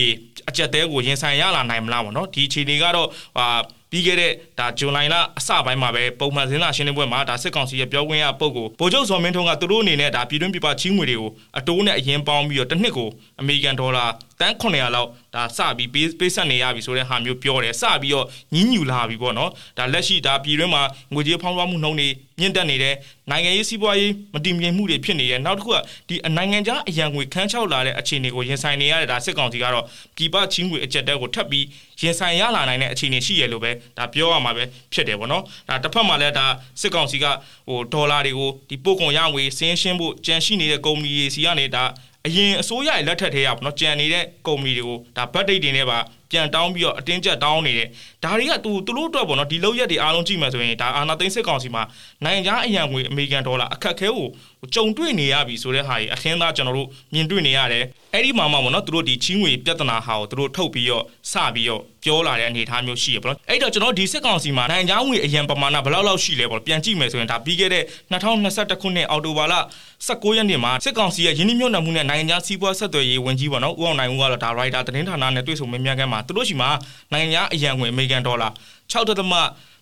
[0.50, 3.48] အကြက်တဲကိုရင်ဆိုင်ရလာနိုင်မလားပေါ့နော်ဒီအခြေအနေကတော့ဟာ
[3.92, 14.06] ပြီးခဲ့တဲ့ဒါဇွန်လလအစပိုင်းမှာပဲပုံမှန်စင်းလာရှင်းလင်းပွဲမှာဒါစစ်ကောင်စီရဲ့ပြောခွင့်ရပုဂ္ဂိုလ်ဗိုလ်ချုပ်စော်မင်းထွန်းကသူတို့အနေနဲ့ဒါပြည်တွင်းပြည်ပချီးငွေတွေကိုအတိုးနဲ့အရင်ပေါင်းပြီးတော့တစ်နှစ်ကိုအမေရိကန်ဒေါ်လာ
[14.42, 22.08] တန်း900လောက်ဒါစပြီးပေးပေးဆက်နေရပြီဆိုတဲ့ဟာမျိုးပြောတယ်စပြီးတော့ညင်းညူလာပြီပေါ့နော်ဒါလက်ရှိဒါပြည်တွင်းမှာငွေကြေးဖောင်းပွားမှုနှုန်းတွေ
[22.40, 22.96] မြင့်တက်နေတယ်
[23.30, 25.78] နိုင်ငံရေးစီးပွားရေးမတည်ငြိမ်မှုတွေဖြစ်နေတယ်နောက်တစ်ခုက
[26.10, 31.66] ဒီနိုင်ငံခြားအရန်ငွေခန်းချောက်လာတဲ့အခြေအနေကိုရင်ဆိုင်နေရတဲ့ဒါစစ်ကောင်စီကတော့ပြည်ပချင်းငွေအကြက်တဲကိုထပ်ပြီး
[32.02, 36.46] ရင်ဆိုင်ရလာနိုင်တဲ့အခြေအနေရှိရလို့ပဲဒါပြောရမှာပဲဖြစ်တယ်ပေါ့နော်ဒါတစ်ဖက်မှာလည်းဒါ
[36.82, 37.26] စစ်ကောင်စီက
[37.70, 41.84] ဟိုဒေါ်လာတွေကိုဒီပို့ကုန်ရငွေစင်းရှင်းဖို့ကြံရှိနေတဲ့ကုမ္ပဏီတွေစီကနေဒါ
[42.28, 46.00] အရင်အစိုးရရဲ့လက်ထက်ထဲရပေါ့နော်ကြံနေတဲ့ကုမ္ပဏီတွေကိုဒါဘတ်ဒိတ်တွေနဲ့ပါ
[46.32, 47.88] ပြန်တောင်းပြီးတော့အတင်းကျပ်တောင်းနေတယ်
[48.24, 51.84] ဒါတွေကသူသူတို့အတွက်ပေါ့နော်ဒီလောက်ရက်တွေအားလုံးကြည့်မှဆိုရင်ဒါအာနာသိန်းစစ်ကောင်စီမှာ
[52.26, 54.28] နိုင်ငံခြားအရန်ငွေအမေရိကန်ဒေါ်လာအခက်ခဲကို
[54.74, 57.84] ကြုံတွေ့နေရပြီဆိုတဲ့ဟာကြီးအထင်သာကျွန်တော်တို့မြင်တွေ့နေရတယ်
[58.14, 69.54] အဲ့ဒီမှာမှပေါ့နော်သူတို့ဒီချင်းငွေပြဿနာဟာကိုသူတို့ထုတ်ပြီးတော့စပြီးတော့ပြောလာတဲ့အနေအထားမျိုးရှိရပေါ့နော်အဲ့တော့ကျွန်တော်ဒီစစ်ကောင်စီမှာနိုင်ငံခြားငွေအရန်ပမာဏဘယ်လောက်လောက်ရှိလဲပေါ့ပြန်ကြည့်မယ်ဆိုရင်ဒါပြီးခဲ့တဲ့2021ခုနှစ်အောက်တိုဘာလ
[69.98, 76.70] 19ရက်နေ့မှာစစ်ကောင်စီရဲ့ယင်းနှမြုံနယ်မှုနဲ့နိုင်ငံခြားစီးပွားဆက်သွယ်ရေးဝန်ကြီးပေါ့နော်ဦးအောင်နိုင်ဦးကတော့ဒါရိုက်တာသတင်းဌာနနဲ့တွေ့ဆုံမေးမြန်းခန်းမှာသူတို့ရှိမှာ
[77.12, 78.50] နိုင်ငံခြားအရန်ငွေအမေရိကန်ဒေါ်လာ
[78.92, 79.00] 6.3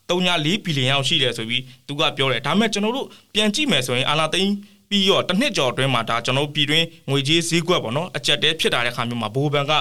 [0.10, 4.54] 3.4ဘီလီယံရှိတယ်ဆိုပြီးသူကပြောတယ်ဒါပေမဲ့ကျွန်တော်တို့ပြန်ကြည့်မယ်ဆိုရင်အာလာသိန်း
[4.90, 9.74] ပြီးတော့တစ်နှစ်ကျော်အတွင်းမှာဒါကျွန်တော်ပြည်တွင်းငွေကြေးဈေးကွက်ပေါ့နော်အကြက်တဲဖြစ်တာတဲ့ခါမျိုးမှာဘိုးဘန်က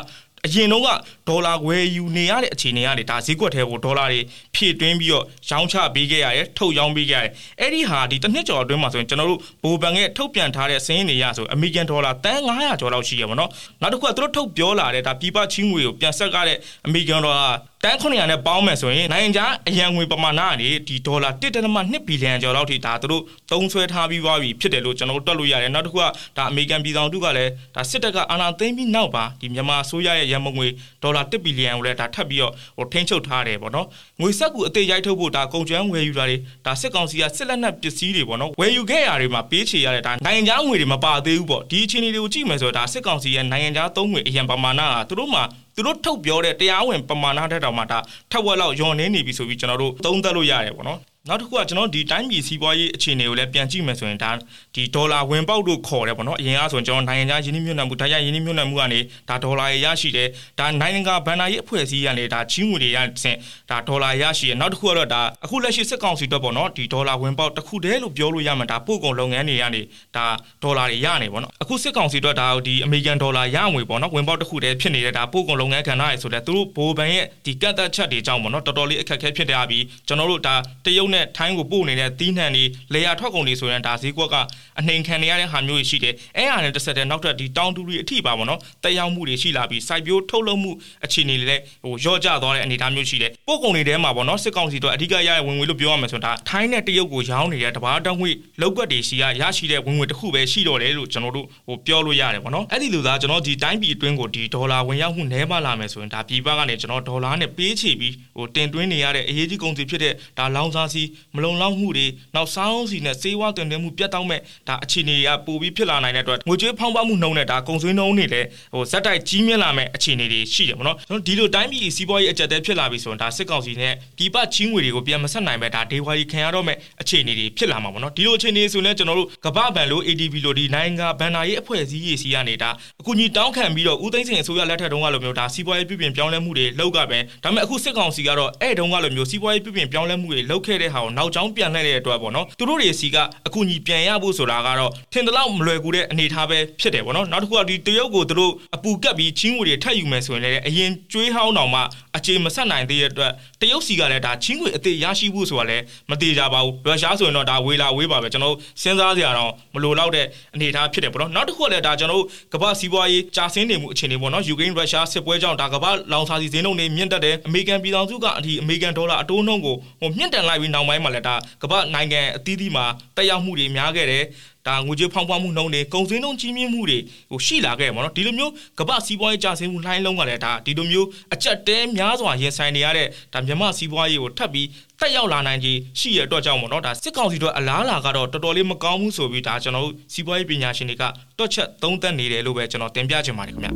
[0.46, 0.88] အရင်တုန်းက
[1.28, 4.20] ဒေါ်လာဝယ်ယူနေရတဲ့အခြေအနေကနေဒါဈေးကွက်ထဲကိုဒေါ်လာတွေ
[4.54, 13.50] ဖြည့်တွင်းပြီးတော့ရောင်းချပေးခဲ့ရတယ်ထုတ်ရောင်းပေးခဲ့ရတယ်အဲ့ဒီဟာဒီတစ်နှစ်ကျော်အတွင်းမှာဆိုရင်ကျွန်တော်တို့ဘိုးဘန်ရဲ့ထုတ်ပြန်ထားတဲ့စင်းနေရဆိုအမေရိကန်ဒေါ်လာတန်900ကျော်လောက်ရှိရပါတော့
[13.80, 17.48] နောက်တစ်ခုကသူတို့ထုတ်ပြောလာတဲ့ဒါပြပချင်းငွေကိုပြန်ဆက်ကားတဲ့အမေရိကန်ဒေါ်လာ
[17.84, 26.04] တန်း900နဲ့ပေါင်းမယ်ဆိုရင်နိုင်ငံခြားအရန်ငွေပမာဏကနေဒီဒေါ်လာ1.2ဘီလီယံကျော်လောက်ထိဒါသူတို့သုံးဆွဲထားပြီးသွားပြီဖြစ်တယ်လို့ကျွန်တော်တို့တွက်လို့ရတယ်နောက်တစ်ခုက
[26.36, 30.68] ဒါအမေရိကန်ပြည်ထောင်စုကလည်းဒါစစ်တပ်ကအာဏာသိမ်းပြီးနောက်ပါဒီမြန်မာအစိုးရရဲ့ရန်မုံငွေ
[31.02, 33.86] ဒေါ်လာ1ဘီလီယံကိုလည်းဒါထပ်ပြီးတော့ဟိုထိန်းချုပ်ထားတယ်ပေါ့နော်
[34.20, 45.44] ငွေဆက်ကူအသေးရိုက်ထုတ်ဖို့ဒါကုန်ကျွမ်းဝယ်ယူတာတွေဒါစစ်ကောင်စီကစစ်လက်နက်ပစ္စည်းတွေပေါ့နော်ဝယ်ယူခဲ့ရတွေမှာပေးချေရတဲ့ဒါနိုင်ငံခြားငွေတွေမပါသေးဘူးပေါ့ဒီအခြေအနေတွေကိုကြည့်မယ်ဆိုတော့ဒါစစ်ကောင်စီရဲ့နိုင်ငံခြားသုံးငွေအရန်ပမာဏကသူတို့မှာ
[45.76, 47.98] သူတို့ထုတ်ပြောတဲ့တရားဝင်ပမာဏထက်တောင်မှဒါ
[48.30, 54.30] ထက်ဝက်လောက်ယွန်နေနေပြီဆိုပြီးကျွန်တော်တို့သုံးသပ်လို့ရတယ်ပေါ့နော် နောက်တစ်ခုကကျွန်တော်ဒီတိုင်းပြည်စီးပွားရေးအခြေအနေကိုလည်းပြန်ကြည့်မယ်ဆိုရင်ဒါ
[54.74, 60.28] ဒီဒေါ်လာဝင်ပေါက်တို့ခေါ်တယ်ပေါ့နော်အရင်ကဆိုရင်ကျွန်တော်နိုင်ငံခြားယင်းနှမြုံနှံမှုဒါရယင်းနှမြုံနှံမှုကနေဒါဒေါ်လာရရှိတယ်
[60.58, 63.38] ဒါနိုင်ငံကဘဏ္ဍာရေးအဖွဲ့အစည်းကနေဒါချင်းငွေတွေရဆင့်
[63.70, 69.82] ဒါဒေါ်လာရရှိတယ်နောက်တစ်ခုကတော့ဒါအခုလက်ရှိစစ်ကောင်စီတော့ပေါ့နော်ဒီဒေါ်လာဝင်ပေါက်တစ်ခုတည်းလို့ပြောလို့ရမှာဒါပို့ကုန်လုပ်ငန်းတွေကနေ
[70.16, 70.26] ဒါ
[70.62, 80.54] ဒေါ်လာတွေရနေပေါ့နော်အခုစစ်ကောင်စီတော့ဒါဒီအမေရိကန်ဒေါ်လာရငွေပေါ့နော်ဝင်ပေါက်တစ်ခုတည်းဖြစ်နေတဲ့ဒါပို့ကုန်လုပ်ငန်းကဏ္ဍတွေဆိုတဲ့သူတို့ဘိုးဘန်ရဲ့ဒီကတ်သက်ချက်တွေကြောင့်ပေါ့နော်တော်တော်လေးအခက်အခဲဖြစ်ကြပြီးကျွန်တော်တို့ဒါ
[80.84, 84.36] တရုတ်နဲ့ထိုင်းကိုပို့နေတဲ့တီးနှံတွေလေယာထွက်ကုန်တွေဆိုရင်ဒါဈေးကွက်က
[84.78, 90.70] အနှိမ်ခံနေရတဲ့ဟာမျိုးတွေရှိတယ်အဲ့ဟာနဲ့တစ်ဆက်တည်းနောက်ထပ်ဒီတောင်တူတွေအထိပါပေါ့နော်တက်ရောက်မှုတွေရှိလာပြီးစိုက်ပျိုးထုတ်လုပ်မှု
[91.04, 98.30] အခြေအနေတွေလည်းဟိုရော့ကျသွားတဲ့အနေအထားမျိုးရှိတယ်ပို့ကုန်တွေထဲမှာပေါ့နော်စစ်ကောင်စီတို့အဓိကရတဲ့ဝင်ငွေလို့ပြောရမယ်ဆိုတော့ဒါထိုင်းနဲ့တရုတ်ကိုရောင်းနေတဲ့တဘာတောင်းငွေ
[98.60, 111.02] လောက်ကွက်တွေရှိရရရှိတဲ့ဝင်ငွေတစ်ခုပဲရှိတော့တယ်လို့ကျွန်တော်တို့ဟိုပြောလို့ရတယ်ပေါ့နော်အဲ့ဒီလိုသားကျွန်တော်ဒီတိုင်းပြည်အတွင်းကိုဒီဒေါ်လာဝင်ရောက်မှုနည်းပါလာမယ်ဆိုရင်ဒါပြည်ပကနေကျွန်တော်ဒေါ်လာနဲ့ပေးချေပြီးဟိုတင်သွင်းနေရတဲ့အရေးကြီးကုန်စည်ဖြစ်တဲ့ဒါလောင်စာစီ
[111.36, 151.80] မလုံလောက်မှုတွေနောက်စောင်းစီနဲ့စေးဝါတင်သွင်းမှုပြတ်တောက်မဲ့ဒါအခြေအနေကပိုပြီးဖြစ်လာနိုင်တဲ့အတွက်ငွေကြေးဖောင်းပွားမှုနှုန်းနဲ့ဒါကုန်စွေးနှုန်းတွေလည်းဟိုဇက်တိုက်ကြီးမြင့်လာမဲ့အခြေအနေတွေရှိတယ်ပေါ့နော်ကျွန်တော်ဒီလိုတိုင်းပြည်စီးပွားရေးအကြက်တဲဖြစ်လာပြီဆိုရင်ဒါစစ်ကောင်စီနဲ့ပြည်ပချင်းငွေတွေကိုပြန်မဆက်နိုင်ပဲဒါဒေဝါရီခံရတော့မဲ့အခြေအနေတွေဖြစ်လာမှာပေါ့နော်ဒီလိုအခြေအနေဆိုရင်ကျွန်တော်တို့ကမ္ဘာဘဏ်လို ADB လိုဒီနိုင်ငံဘဏ္ဍာရေးအဖွဲ့အစည်းရေးစီကနေဒါအခုညီတောင်းခံပြီးတော့ဦးသိန်းစိန်အစိုးရလက်ထက်တုန်းကလိုမျိုးဒါစီးပွားရေးပြုပြင်ပြောင်းလဲမှုတွေလုပ်ကပဲဒါပေမဲ့အခုစစ်ကောင်စီကတော့အဲ့တုန်းကလိုမျိုးစီးပွားရေးပြုပြင်ပြောင်းလဲမှုတွေလုပ်ခဲ့တဲ့ဟာကိုနောက်ကျောင်းပြန်လှည့်တဲ့အတွက်ပေါ့နော်သူတို့တွေစီကအခုညီပြန်ရဖို့ဆိုတာကတော့ထင်သလောက်မလွယ်ကူတဲ့အနေအထားပဲဖြစ်တယ်ပေါ့နော်နောက်တစ်ခုကဒီတရုတ်ကိုသူတို့အပူကပ်ပြီးချင်းငွေတွေထပ်ယူမယ်ဆိုရင်လည်းအရင်ကျွေးဟောင်းတောင်မှ
[152.16, 162.24] အခြေမဆက်နိုင်သေးတဲ့အတွက်တရုတ်စီကလည်းဒါချင်းငွေအသေးရရှိဖို့ဆိုတာလည်းမသေးကြပါဘူးရုရှားဆိုရင်တော့ဒါဝေလာဝေးပါပဲကျွန်တော်စဉ်းစားစရာတော့မလိုတော့တဲ့အနေအထားဖြစ်တယ်ပေါ့နော်နောက်တစ်ခုကလည်းဒါကျွန်တော်
[162.54, 172.84] ကမ္ဘာစီးပွားရေးကြာဆင်းနေမှုအခြေအနေပေါ့နော်ယူကရိန်းရုရှားစစ်ပွဲကြောင့်ဒါကမ္ဘာလောင်စာစီဈေးနှုန်းတွေမြင့်တက်တယ်အမေရိကန်ပြည်ထောင်စုကအဒီအမေရိကန်ဒေါ်လာအတိုးနှုန်းကိုဟိုမြင့်တက်လိုက်ပြီးနောက်ပိုင်းမှာလည်းဒါကမ္ဘာနိုင်ငံအသီးသီးမှာ
[173.16, 174.24] တက်ရောက်မှုတွေများခဲ့တယ်
[174.68, 176.98] ဒါငွေကြေးဖောင်းပွားမှုနှုန်းတွေကုန်စည်နှုန်းကြီးမြင့်မှုတွေ
[177.30, 184.68] ဟိုရှိလာခဲ့ပါတော့ဒီလိုမျိုးကမ္ဘာစီးပွားရေးကျဆင်းမှုလှိုင်းလုံးကလည်းဒါဒီလိုမျိုးအကျက်တဲများစွာရင်ဆိုင်နေရတဲ့ဒါမြန်မာစီးပွားရေးကိုထပ်ပြီး
[185.00, 191.04] တက်ရောက်လာနိုင်ခြင်းရှိရတော့ကြောင့်ပေါ့နော်ဒါစစ်ကောင်စီတို့အလားအလာကတော့တော်တော်လေးမကောင်းဘူးဆိုပြီးဒါကျွန်တော်တို့စီးပွားရေးပညာရှင်တွေက
[191.38, 193.70] တွက်ချက်သုံးသပ်နေတယ်လို့ပဲကျွန်တော်တင်ပြချင်ပါတယ်ခင်ဗျ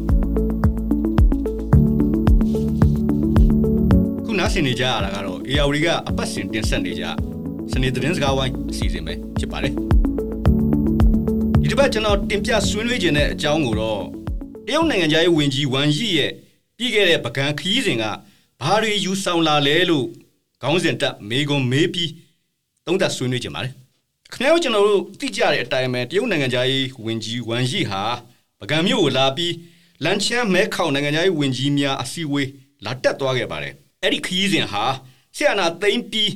[4.25, 7.05] ခုနားဆင်နေကြရတာကတော့ AR ကအပတ်စဉ်တင်ဆက်နေကြ
[7.73, 9.75] စနေသတင်းစကားဝိုင်းအစီအစဉ်ပဲဖြစ်ပါတယ်
[11.81, 14.03] ပတ်ကျွန်တော်တင်ပြဆွေးနွေးခြင်းတဲ့အကြောင်းကိုတော့
[14.67, 16.33] တရုတ်နိုင်ငံသားရေးဝန်ကြီးဝမ်ယီရဲ့
[16.77, 18.05] ပြီးခဲ့တဲ့ပကံခီးစဉ်က
[18.61, 20.07] ဘာတွေယူဆောင်လာလဲလို့
[20.63, 22.11] ခေါင်းစဉ်တက်မေကွန်မေးပြီး
[22.87, 23.73] သုံးသပ်ဆွေးနွေးကြပါတယ်
[24.33, 28.03] ခင်ဗျားတို့ကျွန်တော်တို့သိကြတဲ့အတိုင်းပဲတရုတ်နိုင်ငံသားရေးဝန်ကြီးဝမ်ယီဟာ
[28.61, 29.55] ပကံမြို့ကိုလာပြီး
[30.05, 32.49] လန်ချမ်းမဲခေါင်နိုင်ငံသားရေးဝန်ကြီးများအစည်းအဝေး
[32.85, 34.85] လာတက်သွားခဲ့ပါတယ်အဲ့ဒီခီးစဉ်ဟာ
[35.37, 36.31] ဆီယနာသိမ့်ပြီး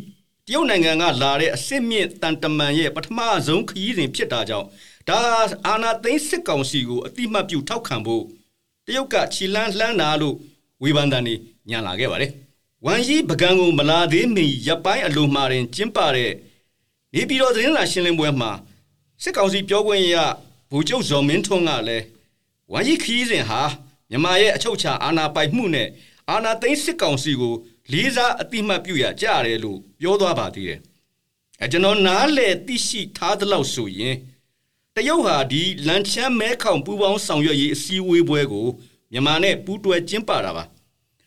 [0.46, 4.68] တရုတ်နိုင်ငံကလာတဲ့အစ်စ်မြင့်တန်တမန်ရဲ့ပထမဆုံးခရီးစဉ်ဖြစ်တာကြောင့်
[5.08, 5.20] ဒါ
[5.66, 8.24] အာနာသိန်းစစ်ကောင်စီကိုအတိမတ်ပြုထောက်ခံဖို့
[8.86, 10.36] တရုတ်ကခြိလန်းလှမ်းတာလို့
[10.82, 11.34] ဝေဖန်တန်နေ
[11.68, 12.32] ညံလာခဲ့ပါတယ်။
[12.84, 16.32] ဝမ်ယီပကံကိုမလာသေးမီရပ်ပိုင်းအလိုမှာတင်ကျင်းပတဲ့
[17.14, 18.50] နေပြည်တော်သတင်းစာရှင်းလင်းပွဲမှာ
[19.22, 20.16] စစ်ကောင်စီပြောခွင့်ရ
[20.70, 22.04] ဗိုလ်ချုပ်ဇော်မင်းထွန်းကလည်း
[22.72, 23.62] ဝမ်ယီခီးစဉ်ဟာ
[24.10, 25.88] မြန်မာရဲ့အချုပ်ချာအာဏာပိုင်မှုနဲ့
[26.30, 27.54] အာနာသိန်းစစ်ကောင်စီကို
[27.92, 30.80] လေးစားအတိမတ်ပြုရကြရတယ်လို့ပြောသွားပါသေးတယ်
[31.62, 34.14] အဲကျွန်တော်နားလေသိရှိထားသလောက်ဆိုရင်
[34.98, 38.66] တရုတ်ဟာဒီလန်ချမ်းမဲခေါင်ပူပေါင်းဆောင်ရွက်ရေးအစည်းအဝေးပွဲကို
[39.12, 40.64] မြန်မာနဲ့ပူးတွဲကျင်းပတာပါ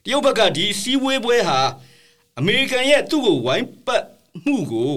[0.04, 1.60] တရုတ်ဘက်ကဒီအစည်းအဝေးပွဲဟာ
[2.40, 4.04] အမေရိကန်ရဲ့သူ့ကိုဝိုင်းပတ်
[4.44, 4.94] မှုကို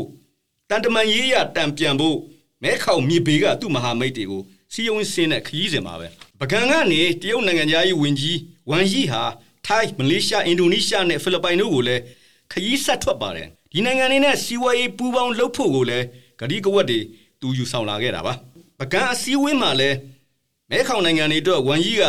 [0.68, 2.16] တန်တမန်ရေးရတံပြန်ဖို့
[2.62, 6.06] မဲခေါင်မြေဘေးကသူ့မဟာမိတ်တွေကိုစီယုံစင်းတဲ့ခရီးစဉ်ပါပဲ
[6.40, 8.38] ပကံကနေတရုတ်နိုင်ငံသားရေးဝန်ကြီး
[8.70, 9.22] ဝမ်ယီဟာ
[9.66, 12.02] ထိုင်းမလေးရှားအင်ဒိုနီးရှားနဲ့ဖိလစ်ပိုင်တို့ကိုလည်း
[12.52, 16.06] ခရီးဆက်ထွက်ပါတယ်ဒီနိုင်ငံတွေနဲ့စီးပွားရေးပူးပေါင်းလုပ်ဖို့ကိုလည်း
[16.40, 17.00] ဂတိကဝတ်တွေ
[17.40, 18.34] သူယူဆောင်လာခဲ့တာပါ
[18.80, 19.96] ပကံအစည်းအဝေးမှာလည်း
[20.70, 22.04] မဲခေါင်နိုင်ငံတွေအတွက်ဝမ်ယီက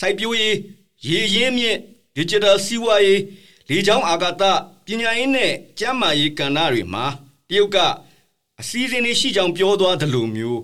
[0.00, 0.56] စိုက်ပျိုးရေး
[1.08, 1.78] ရေရင်းမြင့်
[2.16, 3.20] digital စီးပွားရေး
[3.68, 4.42] လေကြောင်းအာကာသ
[4.86, 7.04] ပညာရေးနဲ့ကျန်းမာရေးကဏ္ဍတွေမှာ
[7.48, 7.78] တရုတ်က
[8.60, 10.60] အစည်းအဝေးတွေရှိကြောင်းပြောသွားသလိုမျိုး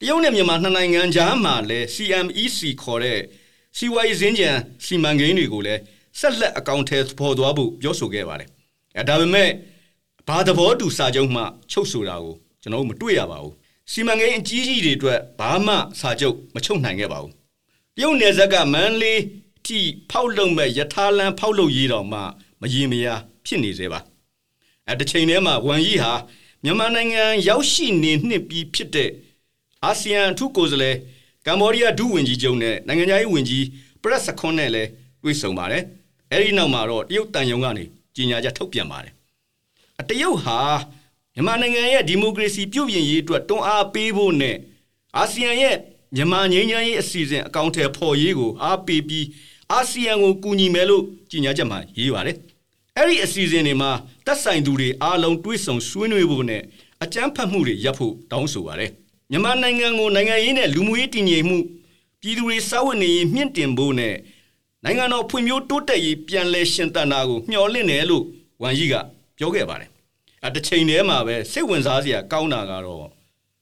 [0.00, 3.20] တရုတ်နဲ့မြန်မာနှစ်နိုင်ငံကြားမှာလည်း CMEC ခေါ်တဲ့
[3.76, 4.50] စီဝိုင်းစင်းကြံ
[4.84, 5.80] စီမံကိန်းတွေကိုလည်း
[6.18, 8.48] ဆက်လက်အကောင့်ထဲပေါ်သွားဖို့ပြောဆိုခဲ့ပါတယ်။
[8.98, 9.48] အဲဒါပေမဲ့
[10.28, 13.54] ဘာသဘောတူစာချုပ်မှချုပ်ဆိုတာကိုကျွန်တော်တို့မတွေ့ရပါဘူး။
[13.92, 17.32] စီမံကိန်းအကြီးကြီးတွေအတွက်ဘာမှစာချုပ်မချုပ်နိုင်ခဲ့ပါဘူး။
[17.96, 19.20] တရုတ်နယ်စပ်ကမန်လေး
[19.66, 19.78] ထိ
[20.10, 22.18] ဖောက်လုံမဲ့ယထာလန်ဖောက်လုံရေးတော်မှ
[22.60, 23.06] မရင်မရ
[23.46, 24.00] ဖြစ်နေသေးပါ။
[24.88, 26.12] အဲတစ်ချိန်တည်းမှာဝမ်ယီဟာ
[26.64, 29.10] မြန်မာနိုင်ငံရောက်ရှိနေနှစ်ပြီးဖြစ်တဲ့
[29.84, 30.96] အာဆီယံအထူးကိုယ်စားလှယ်
[31.46, 33.64] ကမ္ဘောဒီးယားဒုဝန်ကြီးချုပ်နဲ့နိုင်ငံခြားရေးဝန်ကြီး
[34.02, 34.88] ပရက်စခွန်နဲ့လည်း
[35.22, 35.82] တွေ့ဆုံပါတယ်။
[36.32, 39.12] အဲဒီနောက်မှာတော့တရုတ်တန်ယုံကနေကြီးညာချက်ထုတ်ပြန်ပါတယ်။
[40.00, 40.58] အတရုတ်ဟာ
[41.38, 44.56] မြန်မာနိုင်ငံရဲ့ဒီမိုကရေစီပြုပြင်ရေးအတွက်တွန်းအားပေးဖို့နဲ့
[45.16, 45.76] အာဆီယံရဲ့
[46.14, 49.26] မြန်မာငြိမ်းချမ်းရေးအစီအစဉ်အကောင့်ထဲပေါ်ရေးကိုအားပေးပြီး
[49.72, 52.36] အာဆီယံကိုကူညီမယ်လို့ကြီးညာချက်မှာရေးပါတယ်။
[52.96, 53.90] အဲ့ဒီအစီအစဉ်တွေမှာ
[54.26, 56.62] တက်ဆိုင်သူတွေအားလုံးတွေးဆုံဆွေးနွေးဖို့နဲ့
[57.02, 58.90] အကြမ်းဖက်မှုတွေရပ်ဖို့တောင်းဆိုပါတယ်။
[59.30, 61.58] မြန်မာနိုင်ငံကိုနိုင်ငံရေးနဲ့လူမှုရေးတည်ငြိမ်မှု
[62.20, 64.14] ပြည်သူတွေစာဝတ်နေရေးမြင့်တင်ဖို့နဲ့
[64.84, 68.24] နိုင်ငံတော်ဖွံ့ဖြိုးတိုးတက်ရေးပြန်လည်ရှင်သန်တာကိုမျှော်လင့်တယ်လို့
[68.62, 68.94] ဝန်ကြီးက
[69.38, 69.90] ပြောခဲ့ပါတယ်။
[70.46, 73.06] အတချိန်တည်းမှာပဲစိတ်ဝင်စားစရာကောင်းတာကတော့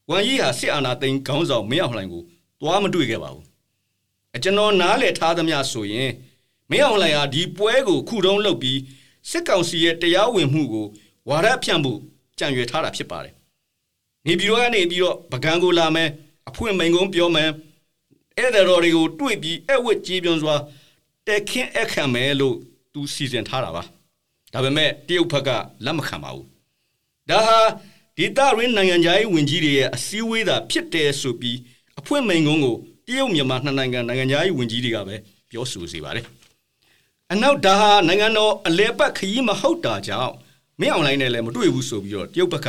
[0.09, 2.23] ဝန်ကြီးဟာစစ်အာဏာသိမ်းခေါင်းဆောင်မင်းအောင်လှိုင်ကို
[2.61, 3.45] သွားမတွေ့ခဲ့ပါဘူး။
[4.35, 6.09] အကျွန်တော်နားလည်ထားသမျှဆိုရင်
[6.71, 8.79] မင်းအောင်လှိုင်ဟာဒီပွဲကိုခုတုံးလုပ်ပြီး
[9.29, 10.87] စစ်ကောင်စီရဲ့တရားဝင်မှုကို
[11.29, 11.99] ဝါဒဖြန့်ဖို့
[12.39, 13.33] ကြံရွယ်ထားတာဖြစ်ပါတယ်
[14.25, 16.09] နေပြည်တော်ကနေပြီးတော့ပကံကိုလာမယ်
[16.49, 17.49] အဖွင့်မိန်ကုန်းပြောမယ်
[18.37, 20.55] အဲ့ဒါတော်တွေကိုတွေ့ပြီးအဲ့ဝတ်ကြီးပြွန်စွာ
[21.27, 22.55] တက်ခင်းအခမ်းမယ်လို့
[22.93, 23.83] သူစီစဉ်ထားတာပါ
[24.53, 25.49] ဒါပေမဲ့တရုတ်ဘက်က
[25.85, 26.56] လက်မခံပါဘူး
[27.29, 27.59] ဒါဟာ
[28.17, 31.57] ဒေသရင်းနိုင်ငံခြားရေးဝန်ကြီးတွေရဲ့အစည်းအဝေးသာဖြစ်တယ်ဆိုပြီး
[31.99, 32.75] အဖွင့်မိန်ကုန်းကို
[33.07, 35.15] တရုတ်မြန်မာနှစ်နိုင်ငံနိုင်ငံခြားရေးဝန်ကြီးတွေကပဲ
[35.49, 36.25] ပြောဆိုစီပါတယ်
[37.33, 40.33] အနောက်ဒါဟာနိုင်ငံတော်အလဲပတ်ခရီးမဟုတ်တာကြောင့်
[40.79, 42.67] မင်းအွန်လိုင်းနဲ့လည်းမတွေ့ဘူးဆိုပြီးတော့တရုတ်ဘက်က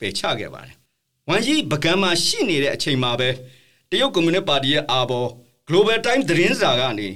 [0.00, 0.74] ပယ်ချခဲ့ပါတယ်
[1.28, 3.28] ဝမ်ကြီးပကံမှာရှိနေတဲ့အချိန်မှာပဲ
[3.90, 5.30] တရုတ်ကွန်မြူနတီပါတီရဲ့အာဘော်
[5.68, 7.08] Global Times သတင်းစာကနေ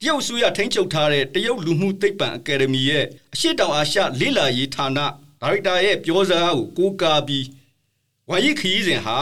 [0.00, 4.98] တရုတ်ဆိုရထိန်းချုပ်ထားတဲ့တရုတ်လူမှုသိပ္ပံအကယ်ဒမီရဲ့အရှိတောင်အာရှလေ့လာရေးဌာန
[5.42, 7.46] ဒါရိုက်တာရဲ့ပြောစကားကိုကိုးကားပြီး
[8.28, 9.18] ဝမ်ကြီးခရီးစဉ်ဟာ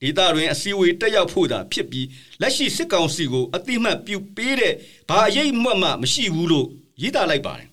[0.00, 2.06] ဒေသတွင်အစည်းအဝေးတက်ရောက်ဖို့သာဖြစ်ပြီး
[2.40, 4.74] လက်ရှိစစ်ကောင်စီကိုအတိမတ်ပြုပေးတဲ့
[5.08, 6.66] ဘာအရေးမှတ်မှမရှိဘူးလို့
[7.02, 7.68] ရေးသားလိုက်ပါတယ်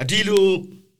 [0.00, 0.46] အဒီလို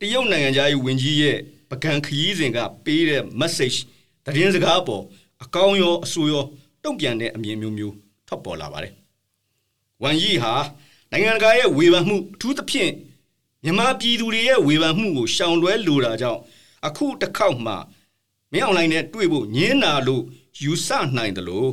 [0.01, 1.39] တရုတ်နိုင်ငံသားရေးဝန်ကြီးရဲ့
[1.71, 3.77] ပကံခရီးစဉ်ကပေးတဲ့ message
[4.25, 5.05] သတင်းစကားပေါ်
[5.43, 6.45] အကောင်းရောအဆိုးရော
[6.83, 7.95] တုံ့ပြန်တဲ့အမြင်မျိုးမျိုး
[8.27, 8.93] ထွက်ပေါ်လာပါတယ်။
[10.03, 10.55] ဝမ်ယီဟာ
[11.11, 12.93] နိုင်ငံတကာရဲ့ဝေဖန်မှုအထူးသဖြင့်
[13.65, 16.41] မြန်မာပြည်သူတွေရဲ့ဝေဖန်မှုကိုရှောင်လွဲလိုတာကြောင့်
[16.87, 17.75] အခုတစ်ခေါက်မှ
[18.53, 20.23] မင်းအွန်လိုင်းနဲ့တွေ့ဖို့ညင်းနာလို့
[20.63, 21.71] ယူဆနိုင်တယ်လို့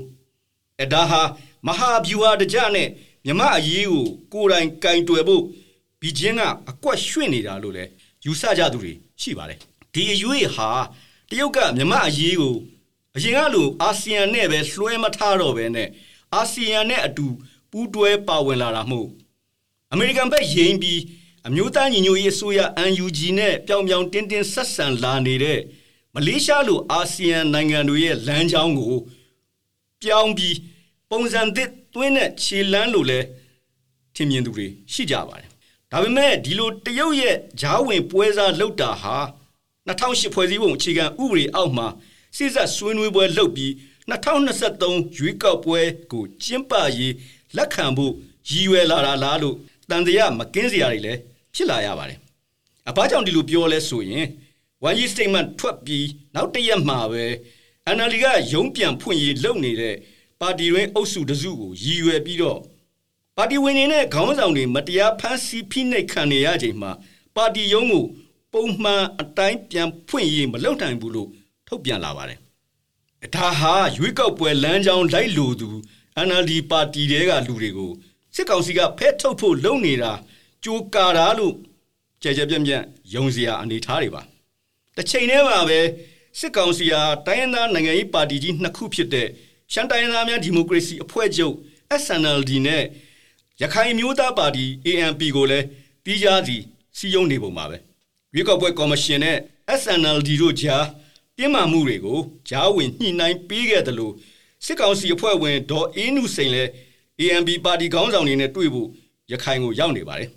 [0.82, 1.22] အဒါဟာ
[1.68, 2.88] မဟာဗျူဟာတကြနဲ့
[3.26, 5.44] မြမအရေးကိုကိုယ်တိုင်ကင်တွယ်ဖို့
[6.02, 7.90] ဘီဂျင်းကအကွက်ရွှင့်နေတာလို့လည်း
[8.26, 9.60] ယူဆကြသူတွေရှိပါတယ်
[9.94, 10.70] ဒီအရွေးဟာ
[11.30, 12.56] တရုတ်ကမြမအရေးကို
[13.16, 15.90] အရင်ကလိုအာဆီယံနဲ့ပဲလွှဲမထားတော့ပဲနဲ့
[16.36, 17.28] အာဆီယံနဲ့အတူ
[17.72, 19.08] ပူးတွဲပါဝင်လာတာမို့
[19.92, 21.00] အမေရိကန်ဘက်ရင်ပြီး
[21.48, 22.60] အမျိုးသားညီညွတ်ရေးအစိုးရ
[23.04, 25.60] UNG နဲ့ပြောင်ပြောင်တင်းတင်းဆက်ဆံလာနေတဲ့
[26.14, 28.96] မလေးရှားလိုအာဆီယံနိုင်ငံတွေရဲ့လမ်းကြောင်းကို
[30.04, 30.58] ပြောင်းပြီး
[31.10, 33.20] ပုံစံသစ်သွင်းတဲ့ခြေလမ်းလိုလဲ
[34.16, 35.50] ထင်မြင်သူတွေရှိကြပါတယ်။
[35.92, 39.18] ဒါပေမဲ့ဒီလိုတရုတ်ရဲ့ဂျားဝင်ပွဲစားလောက်တာဟာ
[39.88, 41.88] 2008ဖွဲ့စည်းပုံအခြေခံဥပဒေအောက်မှာ
[42.38, 43.72] စစ်ဆက်ဆွေးနွေးပွဲလုပ်ပြီး
[44.12, 45.80] 2023ရွေးကောက်ပွဲ
[46.12, 47.14] ကိုကျင်းပရေး
[47.58, 48.14] လက်ခံဖို့
[48.50, 49.56] ရည်ရွယ်လာတာလားလို့
[49.92, 51.20] တန်တရားမကင်းစရာတွေလည်း
[51.56, 52.20] ဖြစ်လာရပါတယ်။
[52.90, 54.26] အဘာကြောင့်ဒီလိုပြောလဲဆိုရင်
[54.88, 57.26] one year statement ထွက်ပြီးနောက်တရက်မှာပဲ
[57.96, 59.96] NLD ကရုံးပြန်ဖွင့်ရေးလုပ်နေတဲ့
[60.42, 62.60] ပါတီတွင်အုပ်စုတစုကိုရည်ရွယ်ပြီးတော့
[63.38, 66.92] ပါတီဝင်တွေနဲ့ခေါင်းဆောင်တွေမတရားဖမ်းဆီးဖိနှိပ်ခံနေရချိန်မှာ
[67.36, 68.06] ပါတီရုံးကို
[68.54, 71.30] ပုံမှန်အတိုင်းပြန်ဖွင့်ရေးမလုပ်နိုင်ဘူးလို့
[71.68, 72.40] ထုတ်ပြန်လာပါတယ်။
[73.36, 75.70] ဒါဟာရွေးကောက်ပွဲလမ်းကြောင်းလိုက်လိုသူ
[76.28, 77.92] NLD ပါတီတဲကလူတွေကို
[78.36, 80.12] စစ်ကောင်စီကဖဲထုတ်ဖို့လုပ်နေတာ
[80.64, 81.54] ကြိုးကာတာလို့
[82.22, 84.22] ကြဲကြဲပြန့်ပြန့်ယုံစရာအနေထားတွေပါ
[84.96, 85.80] တစ်ချိန်တည်းမှာပဲ
[86.40, 89.28] စစ်ကောင်စီဟာတိုင်းရင်းသားနိုင်ငံရေးပါတီကြီးနှစ်ခုဖြစ်တဲ့
[89.72, 91.56] ရှမ်းတိုင်းရင်းသားများဒီမိုကရေစီအဖွဲ့ချုပ်
[92.04, 92.84] SNLD နဲ့
[93.62, 95.66] ရခိုင်မျိုးသားပါတီ ANP ကိုလည်း
[96.06, 96.58] တီးခြားစီ
[96.98, 97.78] စီယုံနေပုံပါပဲ
[98.34, 99.38] ရွေးကောက်ပွဲကော်မရှင်နဲ့
[99.82, 100.86] SNLD တို့ကြား
[101.38, 104.14] တင်းမာမှုတွေကိုဂျားဝင်ညှိနှိုင်းပေးခဲ့တယ်လို့
[104.66, 106.70] စစ်ကောင်စီအဖွဲ့ဝင်ဒေါ်အေးနုစိန်လည်း
[107.22, 108.88] ANP ပါတီခေါင်းဆောင်တွေနဲ့တွေ့ဖို့
[109.32, 110.30] ရခိုင်ကိုရောက်နေပါတယ်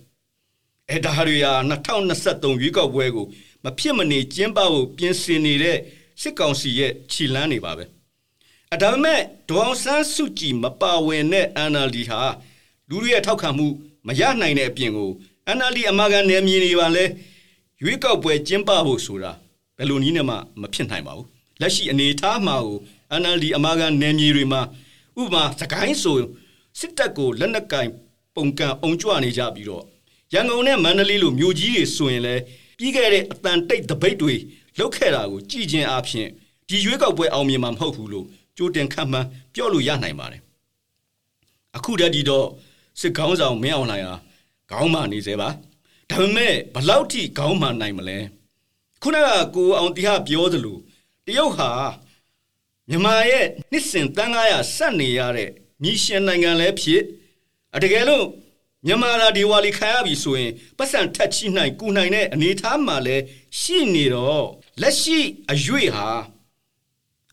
[0.91, 3.27] ။အဲဒါတွေဟာ2023ရွေးကောက်ပွဲကို
[3.65, 5.79] မဖြစ်မနေကျင်းပဖို့ပြင်ဆင်နေတဲ့
[6.21, 7.85] စစ်ကောင်စီရဲ့ခြိလန်းနေပါပဲ။
[8.75, 12.21] အဒါပေမဲ့ဒေါအောင်ဆန်းစုကြည်မပါဝင်တဲ့ NLD ဟာ
[12.89, 13.67] လူတွေရဲ့ထောက်ခံမှု
[14.07, 15.11] မရနိုင်တဲ့အပြင်ကို
[15.57, 17.05] NLD အမာခံနယ်မြေတွေပါလဲ
[17.83, 19.33] ရွေးကောက်ပွဲကျင်းပဖို့ဆိုတာ
[19.77, 21.27] ဘယ်လိုနည်းနဲ့မှမဖြစ်နိုင်ပါဘူး။
[21.61, 22.79] လက်ရှိအနေအထားမှာကို
[23.21, 24.61] NLD အမာခံနယ်မြေတွေမှာ
[25.21, 26.17] ဥပမာစကိုင်းဆို
[26.79, 27.89] စစ်တပ်ကိုလက်နက်ကင်
[28.35, 29.85] ပုံကံအောင်ကြွနေကြပြီးတော့
[30.33, 32.43] ရန်ကုန်နဲ့မန္တလေးလိုမြို့ကြီးတွေဆိုရင်လည်း
[32.79, 34.35] ပြီးခဲ့တဲ့အတန်တိတ်တပိတ်တွေ
[34.79, 36.29] လုတ်ခဲ့တာကိုကြည်ကျင်အားဖြင့်
[36.69, 40.43] ဒီရွေးကောက်ပွဲအောင်မြင်မှာမဟုတ်ဘူးလို့ကြိုတင်ခန့်မှန်းပြောလို့ရနိုင်ပါတယ်
[41.77, 42.47] အခုတည်းဒီတော့
[43.01, 44.17] စစ်ကောင်းဆောင်မင်းအောင်လှိုင်ဟာ
[44.71, 45.49] ခေါင်းမာနေသေးပါ
[46.11, 48.19] ဒါပေမဲ့ဘလောက်ထိခေါင်းမာနိုင်မလဲ
[49.03, 50.79] ခုနကကိုအောင်တရားပြောသလို
[51.27, 51.71] တရုတ်ဟာ
[52.89, 55.51] မြန်မာရဲ့နှစ်စဉ်တန်900ဆက်နေရတဲ့
[55.83, 57.03] မြရှင်နိုင်ငံလည်းဖြစ်
[57.75, 58.27] အတကယ်လို့
[58.87, 63.23] မြန်မာလာဒီဝါလီခံရပြီဆိုရင်ပတ်စံထက်ချိနိုင်ကူနိုင်တဲ့အနေအထားမှာလည်း
[63.61, 64.47] ရှိနေတော့
[64.81, 65.19] လက်ရှိ
[65.51, 66.09] အရွေဟာ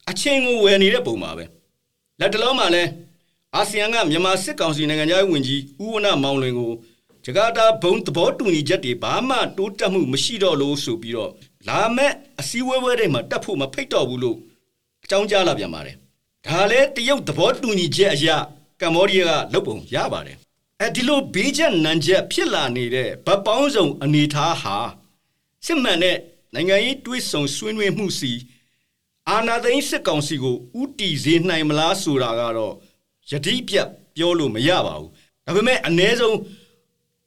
[0.10, 1.46] အချင်းကိုဝယ်နေတဲ့ပုံပါပဲ
[2.20, 2.84] လက်တလုံးမှာလဲ
[3.56, 6.72] အာဆီယံကမြန်မာစစ်ကောင်စီနိုင်ငံသားဝင်ကြီးဦးဝနမောင်လွင်ကို
[7.26, 11.32] ဂျကာတာဘုံသဘောတူညီချက်တွေဘာမှတိုးတက်မှုမရှိတော့လို့ဆိုပြီးတော့
[11.68, 14.38] လာမဲ့အစည်းအဝေးတွေမှာတက်ဖို့မဖိတ်တော့ဘူးလို့
[15.04, 15.96] အကြောင်းကြားလာပြန်ပါတယ်
[16.48, 18.28] ဒါလည်းတရုတ်သဘောတူညီချက်အရ
[18.82, 20.38] ကမ္ဘောဒီးယားကလုပ်ပုံရပါတယ်
[20.82, 24.76] အဲဒီလိုဘေးချက်နံချက်ဖြစ်လာနေတဲ့ဗတ်ပေါင်းစုံအနေထားဟာ
[25.66, 26.18] စစ်မှန်တဲ့
[26.54, 28.34] နိုင်ငံရေးတွေးဆုံဆွေးနွေးမှုစီ
[29.30, 32.76] အာဏာသိမ်းစစ်ကောင်စီကိုဥတီစေနိုင်မလားဆိုတာကတော့
[33.32, 35.10] ယတိပြတ်ပြောလို့မရပါဘူး
[35.46, 36.38] ဒါပေမဲ့အ ਨੇ ဆုံး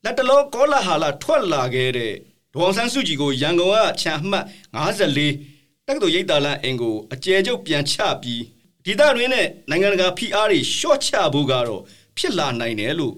[0.05, 2.13] လက်တလောကောလာဟာလာထွက်လာခဲ့တဲ့
[2.53, 8.43] ဒေါအောင်ဆန်းစုကြည်ကိုရန်ကုန်ကခြံမှတ်54တက္ကသိုလ်ရိပ်သာလန်အင်ကိုအကျယ်ကျုပ်ပြန်ချပြီး
[8.87, 11.81] ဒေသတွင်းနဲ့နိုင်ငံတကာဖိအားတွေရှော့ချဖို့ကတော့
[12.17, 13.15] ဖြစ်လာနိုင်တယ်လို့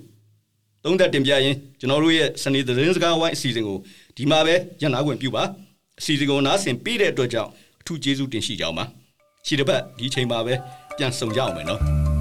[0.85, 3.79] သုံးသက်တင်ပြရင်းကျွန်တော်တို့ရဲ့စနေသတင်းစကားဝိုင်းအစီအစဉ်ကို
[4.17, 5.45] ဒီမှာပဲညနာခွင့်ပြုပါ
[5.99, 7.51] အစီအစဉ်ကိုနားဆင်ပေးတဲ့အတွက်ကြောင့်
[7.81, 8.85] အထူးကျေးဇူးတင်ရှိကြအောင်ပါ
[9.47, 10.55] ရှိတဲ့ဘက်ဒီချိန်မှာပဲ
[10.97, 12.16] ပြန်ဆောင်ကြအောင်မယ်နော်